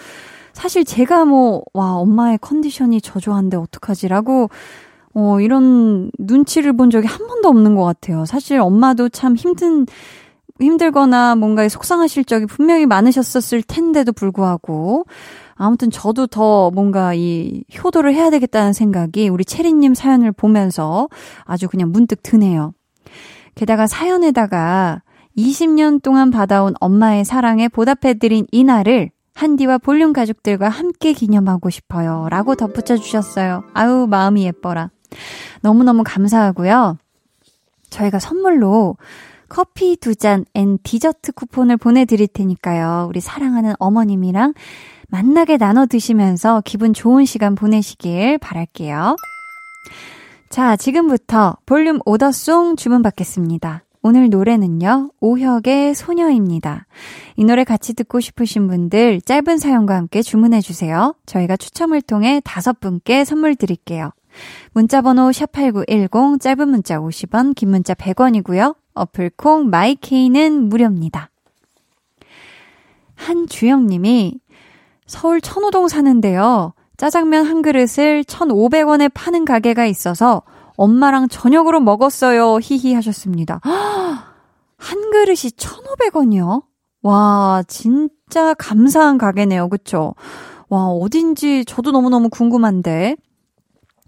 [0.53, 4.49] 사실 제가 뭐, 와, 엄마의 컨디션이 저조한데 어떡하지라고
[5.13, 8.25] 어, 이런 눈치를 본 적이 한 번도 없는 것 같아요.
[8.25, 9.85] 사실 엄마도 참 힘든,
[10.59, 15.05] 힘들거나 뭔가 속상하실 적이 분명히 많으셨었을 텐데도 불구하고
[15.55, 21.09] 아무튼 저도 더 뭔가 이 효도를 해야 되겠다는 생각이 우리 체리님 사연을 보면서
[21.43, 22.73] 아주 그냥 문득 드네요.
[23.55, 25.01] 게다가 사연에다가
[25.39, 32.27] 20년 동안 받아온 엄마의 사랑에 보답해드린 이날을 한디와 볼륨 가족들과 함께 기념하고 싶어요.
[32.29, 33.63] 라고 덧붙여 주셨어요.
[33.73, 34.89] 아우, 마음이 예뻐라.
[35.61, 36.97] 너무너무 감사하고요.
[37.89, 38.97] 저희가 선물로
[39.47, 43.07] 커피 두 잔 and 디저트 쿠폰을 보내드릴 테니까요.
[43.09, 44.53] 우리 사랑하는 어머님이랑
[45.07, 49.15] 맛나게 나눠 드시면서 기분 좋은 시간 보내시길 바랄게요.
[50.49, 53.83] 자, 지금부터 볼륨 오더송 주문 받겠습니다.
[54.01, 56.85] 오늘 노래는요, 오혁의 소녀입니다.
[57.35, 61.15] 이 노래 같이 듣고 싶으신 분들 짧은 사연과 함께 주문해주세요.
[61.25, 64.11] 저희가 추첨을 통해 다섯 분께 선물 드릴게요.
[64.71, 68.75] 문자번호 샵8910, 짧은 문자 50원, 긴 문자 100원이고요.
[68.93, 71.29] 어플콩 마이케이는 무료입니다.
[73.15, 74.39] 한주영님이
[75.07, 76.73] 서울 천호동 사는데요.
[76.95, 80.43] 짜장면 한 그릇을 1,500원에 파는 가게가 있어서
[80.79, 82.59] 엄마랑 저녁으로 먹었어요.
[82.61, 83.59] 히히 하셨습니다.
[83.63, 86.63] 한 그릇이 1,500원이요?
[87.01, 89.67] 와, 진짜 감사한 가게네요.
[89.67, 90.15] 그쵸?
[90.69, 93.17] 와, 어딘지 저도 너무너무 궁금한데.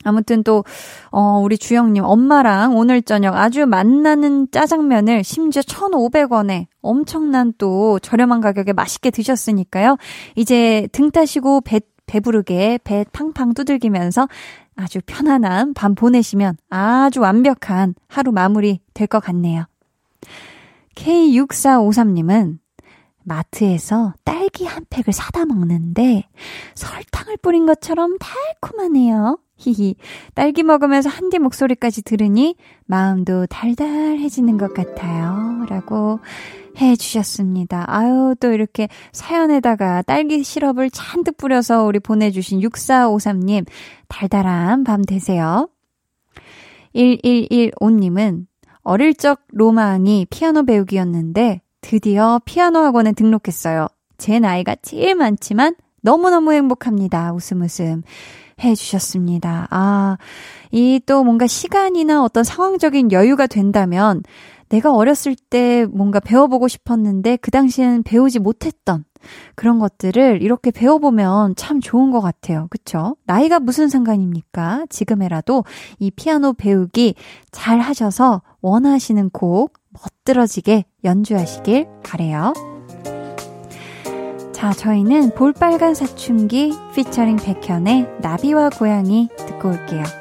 [0.06, 0.64] 아무튼 또,
[1.12, 8.72] 어, 우리 주영님, 엄마랑 오늘 저녁 아주 만나는 짜장면을 심지어 1,500원에 엄청난 또 저렴한 가격에
[8.72, 9.98] 맛있게 드셨으니까요.
[10.36, 14.28] 이제 등 따시고 배, 배부르게 배 팡팡 두들기면서
[14.82, 19.66] 아주 편안한 밤 보내시면 아주 완벽한 하루 마무리 될 것 같네요.
[20.96, 22.60] K6453님은
[23.24, 26.28] 마트에서 딸기 한 팩을 사다 먹는데
[26.76, 29.38] 설탕을 뿌린 것처럼 달콤하네요.
[29.58, 29.96] 히히.
[30.34, 32.56] 딸기 먹으면서 한디 목소리까지 들으니
[32.86, 35.66] 마음도 달달해지는 것 같아요.
[35.70, 36.20] 라고
[36.80, 37.86] 해 주셨습니다.
[37.88, 43.66] 아유, 또 이렇게 사연에다가 딸기 시럽을 잔뜩 뿌려서 우리 보내주신 6453님,
[44.08, 45.70] 달달한 밤 되세요.
[46.96, 48.46] 1115님은
[48.84, 53.88] 어릴 적 로망이 피아노 배우기였는데 드디어 피아노 학원에 등록했어요.
[54.18, 57.34] 제 나이가 제일 많지만 너무너무 행복합니다.
[57.34, 58.04] 웃음 웃음.
[58.64, 59.68] 해주셨습니다.
[59.72, 60.18] 아,
[60.72, 64.22] 이 또 뭔가 시간이나 어떤 상황적인 여유가 된다면
[64.72, 69.04] 내가 어렸을 때 뭔가 배워보고 싶었는데 그 당시에는 배우지 못했던
[69.56, 72.68] 그런 것들을 이렇게 배워보면 참 좋은 것 같아요.
[72.70, 73.16] 그쵸?
[73.26, 74.86] 나이가 무슨 상관입니까?
[74.90, 75.66] 지금에라도
[76.00, 77.16] 이 피아노 배우기
[77.52, 82.54] 잘 하셔서 원하시는 곡 멋들어지게 연주하시길 바래요.
[84.54, 90.21] 자, 저희는 볼빨간 사춘기 피처링 백현의 나비와 고양이 듣고 올게요.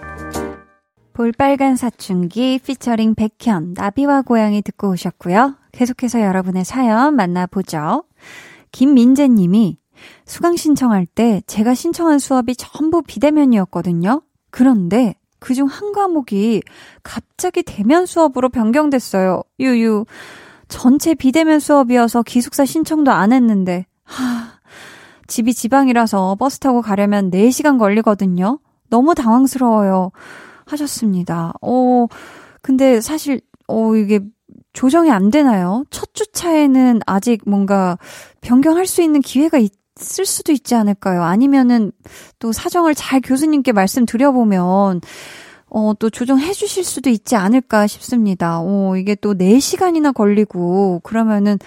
[1.21, 5.55] 볼빨간 사춘기 피처링 백현 나비와 고양이 듣고 오셨고요.
[5.71, 8.05] 계속해서 여러분의 사연 만나보죠.
[8.73, 9.77] 김민재 님이
[10.25, 14.23] 수강 신청할 때 제가 신청한 수업이 전부 비대면이었거든요.
[14.51, 16.63] 그런데 그 중 한 과목이
[17.03, 19.43] 갑자기 대면 수업으로 변경됐어요.
[19.59, 20.07] 유유.
[20.69, 24.55] 전체 비대면 수업이어서 기숙사 신청도 안 했는데 하,
[25.27, 28.59] 집이 지방이라서 버스 타고 가려면 4시간 걸리거든요.
[28.89, 30.13] 너무 당황스러워요.
[30.73, 31.53] 하셨습니다.
[31.63, 32.07] 어,
[32.63, 34.21] 근데 사실, 어, 이게
[34.73, 35.85] 조정이 안 되나요?
[35.91, 37.99] 첫 주차에는 아직 뭔가
[38.41, 41.23] 변경할 수 있는 기회가 있을 수도 있지 않을까요?
[41.23, 41.93] 아니면은
[42.39, 45.01] 또 사정을 잘 교수님께 말씀드려보면
[45.71, 48.61] 어, 또 조정해 주실 수도 있지 않을까 싶습니다.
[48.61, 51.59] 어, 이게 또 4시간이나 걸리고, 그러면은,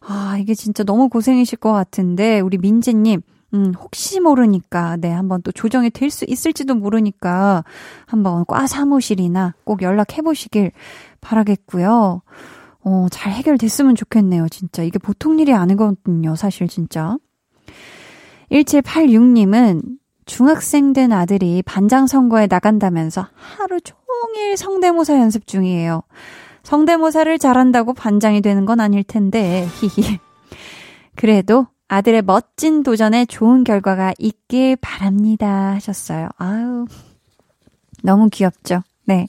[0.00, 3.22] 아, 이게 진짜 너무 고생이실 것 같은데, 우리 민재님,
[3.54, 7.64] 음, 혹시 모르니까, 네, 한번 또 조정이 될 수 있을지도 모르니까,
[8.06, 10.72] 한번 과 사무실이나 꼭 연락해 보시길
[11.20, 12.22] 바라겠고요.
[12.84, 14.82] 어, 잘 해결됐으면 좋겠네요, 진짜.
[14.82, 17.16] 이게 보통 일이 아니거든요, 사실 진짜.
[18.50, 19.82] 1786님은
[20.26, 26.02] 중학생 된 아들이 반장 선거에 나간다면서 하루 종일 성대모사 연습 중이에요.
[26.62, 30.18] 성대모사를 잘한다고 반장이 되는 건 아닐 텐데, 히히.
[31.16, 35.72] 그래도 아들의 멋진 도전에 좋은 결과가 있길 바랍니다.
[35.74, 36.30] 하셨어요.
[36.38, 36.86] 아유,
[38.02, 38.82] 너무 귀엽죠?
[39.04, 39.28] 네.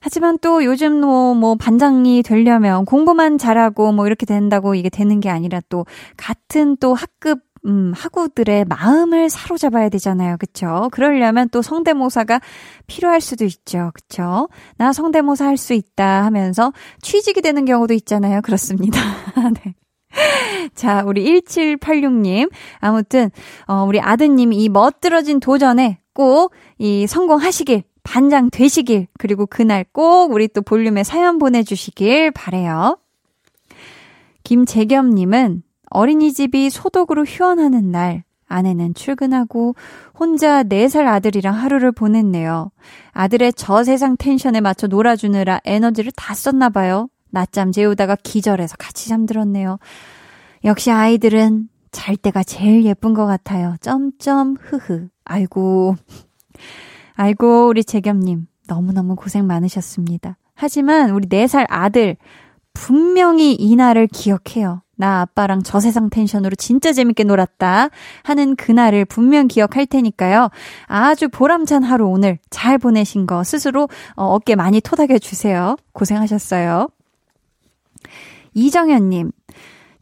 [0.00, 5.28] 하지만 또 요즘 뭐, 뭐, 반장이 되려면 공부만 잘하고 뭐 이렇게 된다고 이게 되는 게
[5.28, 5.84] 아니라 또
[6.16, 10.36] 같은 또 학급 음, 학우들의 마음을 사로잡아야 되잖아요.
[10.38, 10.88] 그쵸?
[10.90, 12.40] 그러려면 또 성대모사가
[12.86, 13.90] 필요할 수도 있죠.
[13.94, 14.48] 그쵸?
[14.76, 16.72] 나 성대모사 할 수 있다 하면서
[17.02, 18.40] 취직이 되는 경우도 있잖아요.
[18.42, 18.98] 그렇습니다.
[19.64, 19.74] 네.
[20.74, 22.50] 자, 우리 1786님.
[22.78, 23.30] 아무튼,
[23.66, 30.48] 어, 우리 아드님이 이 멋들어진 도전에 꼭 이 성공하시길, 반장 되시길, 그리고 그날 꼭 우리
[30.48, 32.98] 또 볼륨에 사연 보내주시길 바래요
[34.42, 39.74] 김재겸님은 어린이집이 소독으로 휴원하는 날, 아내는 출근하고
[40.18, 42.70] 혼자 4살 아들이랑 하루를 보냈네요.
[43.12, 47.08] 아들의 저 세상 텐션에 맞춰 놀아주느라 에너지를 다 썼나봐요.
[47.34, 49.78] 낮잠 재우다가 기절해서 같이 잠들었네요.
[50.64, 53.76] 역시 아이들은 잘 때가 제일 예쁜 것 같아요.
[53.80, 55.08] 점점 흐흐.
[55.24, 55.96] 아이고.
[57.14, 58.46] 아이고, 우리 재겸님.
[58.66, 60.38] 너무너무 고생 많으셨습니다.
[60.54, 62.16] 하지만 우리 4살 아들
[62.72, 64.82] 분명히 이 날을 기억해요.
[64.96, 67.90] 나 아빠랑 저 세상 텐션으로 진짜 재밌게 놀았다
[68.22, 70.50] 하는 그날을 분명 기억할 테니까요.
[70.86, 75.76] 아주 보람찬 하루 오늘 잘 보내신 거 스스로 어, 어깨 많이 토닥여 주세요.
[75.92, 76.88] 고생하셨어요.
[78.54, 79.32] 이정현님,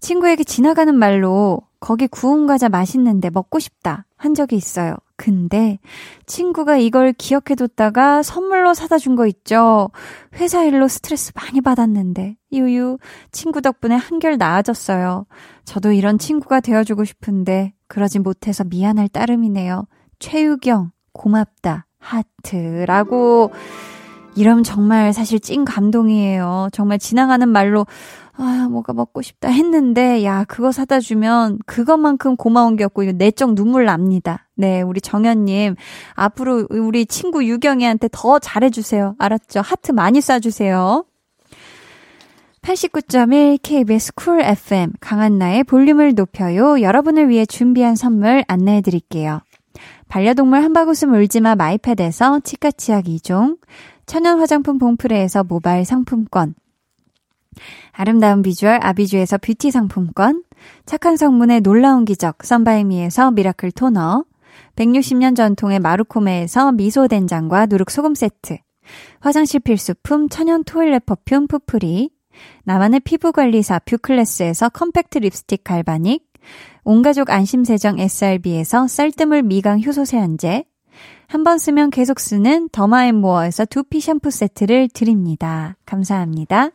[0.00, 4.94] 친구에게 지나가는 말로 거기 구운 과자 맛있는데 먹고 싶다 한 적이 있어요.
[5.16, 5.78] 근데
[6.26, 9.90] 친구가 이걸 기억해뒀다가 선물로 사다 준 거 있죠.
[10.34, 12.98] 회사 일로 스트레스 많이 받았는데 유유
[13.30, 15.26] 친구 덕분에 한결 나아졌어요.
[15.64, 19.86] 저도 이런 친구가 되어주고 싶은데 그러지 못해서 미안할 따름이네요.
[20.18, 23.52] 최유경 고맙다 하트라고
[24.34, 26.68] 이러면 정말 사실 찐 감동이에요.
[26.72, 27.86] 정말 지나가는 말로
[28.34, 33.84] 아, 뭐가 먹고 싶다 했는데, 야, 그거 사다 주면 그것만큼 고마운 게 없고, 내적 눈물
[33.84, 34.48] 납니다.
[34.54, 35.76] 네, 우리 정현님.
[36.14, 39.16] 앞으로 우리 친구 유경이한테 더 잘해주세요.
[39.18, 39.60] 알았죠?
[39.60, 41.04] 하트 많이 쏴주세요.
[42.62, 46.80] 89.1 KBS Cool FM 강한나의 볼륨을 높여요.
[46.80, 49.40] 여러분을 위해 준비한 선물 안내해 드릴게요.
[50.08, 53.58] 반려동물 한바구음 울지마 마이패드에서 치카치약 2종,
[54.06, 56.54] 천연 화장품 봉프레에서 모바일 상품권,
[57.92, 60.42] 아름다운 비주얼 아비주에서 뷰티 상품권,
[60.86, 64.24] 착한 성문의 놀라운 기적 썬바이미에서 미라클 토너,
[64.76, 68.58] 160년 전통의 마루코메에서 미소 된장과 누룩 소금 세트,
[69.20, 72.10] 화장실 필수품 천연 토일렛 퍼퓸 푸프리,
[72.64, 76.24] 나만의 피부관리사 뷰클래스에서 컴팩트 립스틱 갈바닉,
[76.84, 80.64] 온가족 안심세정 SRB에서 쌀뜨물 미강 효소 세안제,
[81.28, 85.76] 한 번 쓰면 계속 쓰는 더마앤모어에서 두피 샴푸 세트를 드립니다.
[85.86, 86.70] 감사합니다.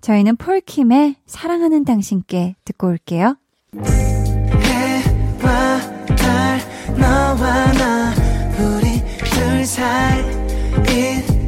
[0.00, 3.36] 저희는 폴킴의 사랑하는 당신께 듣고 올게요.
[3.74, 5.80] 해와
[6.16, 6.60] 달
[6.96, 8.14] 너와 나
[8.58, 10.22] 우리 둘 사이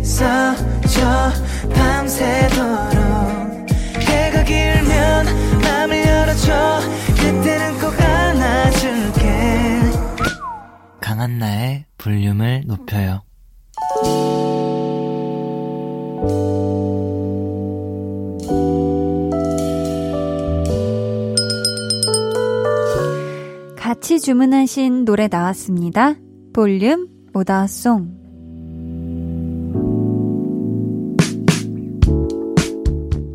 [0.01, 1.31] 있어줘
[1.75, 3.71] 밤새도록
[4.01, 5.27] 해가 길면
[5.63, 6.81] 맘을 열어줘
[7.17, 9.81] 그때는 꼭 안아줄게
[11.01, 13.23] 강한나의 볼륨을 높여요.
[24.01, 26.15] 같이 주문하신 노래 나왔습니다.
[26.55, 28.09] 볼륨 오다송.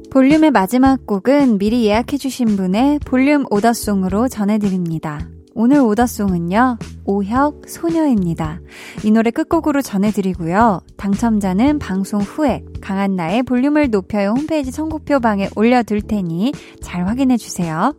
[0.09, 5.29] 볼륨의 마지막 곡은 미리 예약해주신 분의 볼륨 오더송으로 전해드립니다.
[5.53, 8.59] 오늘 오더송은요, 오혁 소녀입니다.
[9.03, 10.81] 이 노래 끝곡으로 전해드리고요.
[10.97, 17.93] 당첨자는 방송 후에 강한나의 볼륨을 높여요 홈페이지 선곡표 방에 올려둘 테니 잘 확인해주세요.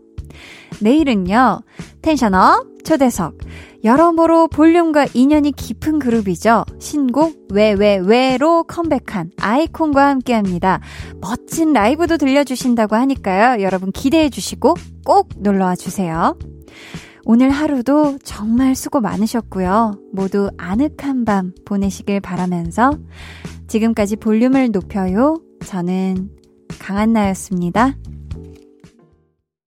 [0.80, 1.60] 내일은요,
[2.02, 3.38] 텐션업 초대석.
[3.84, 6.64] 여러모로 볼륨과 인연이 깊은 그룹이죠.
[6.80, 10.80] 신곡 왜왜왜로 컴백한 아이콘과 함께 합니다.
[11.20, 13.62] 멋진 라이브도 들려주신다고 하니까요.
[13.62, 14.74] 여러분 기대해 주시고
[15.04, 16.36] 꼭 놀러와 주세요.
[17.24, 20.00] 오늘 하루도 정말 수고 많으셨고요.
[20.12, 22.92] 모두 아늑한 밤 보내시길 바라면서
[23.66, 25.40] 지금까지 볼륨을 높여요.
[25.64, 26.30] 저는
[26.78, 27.96] 강한나였습니다.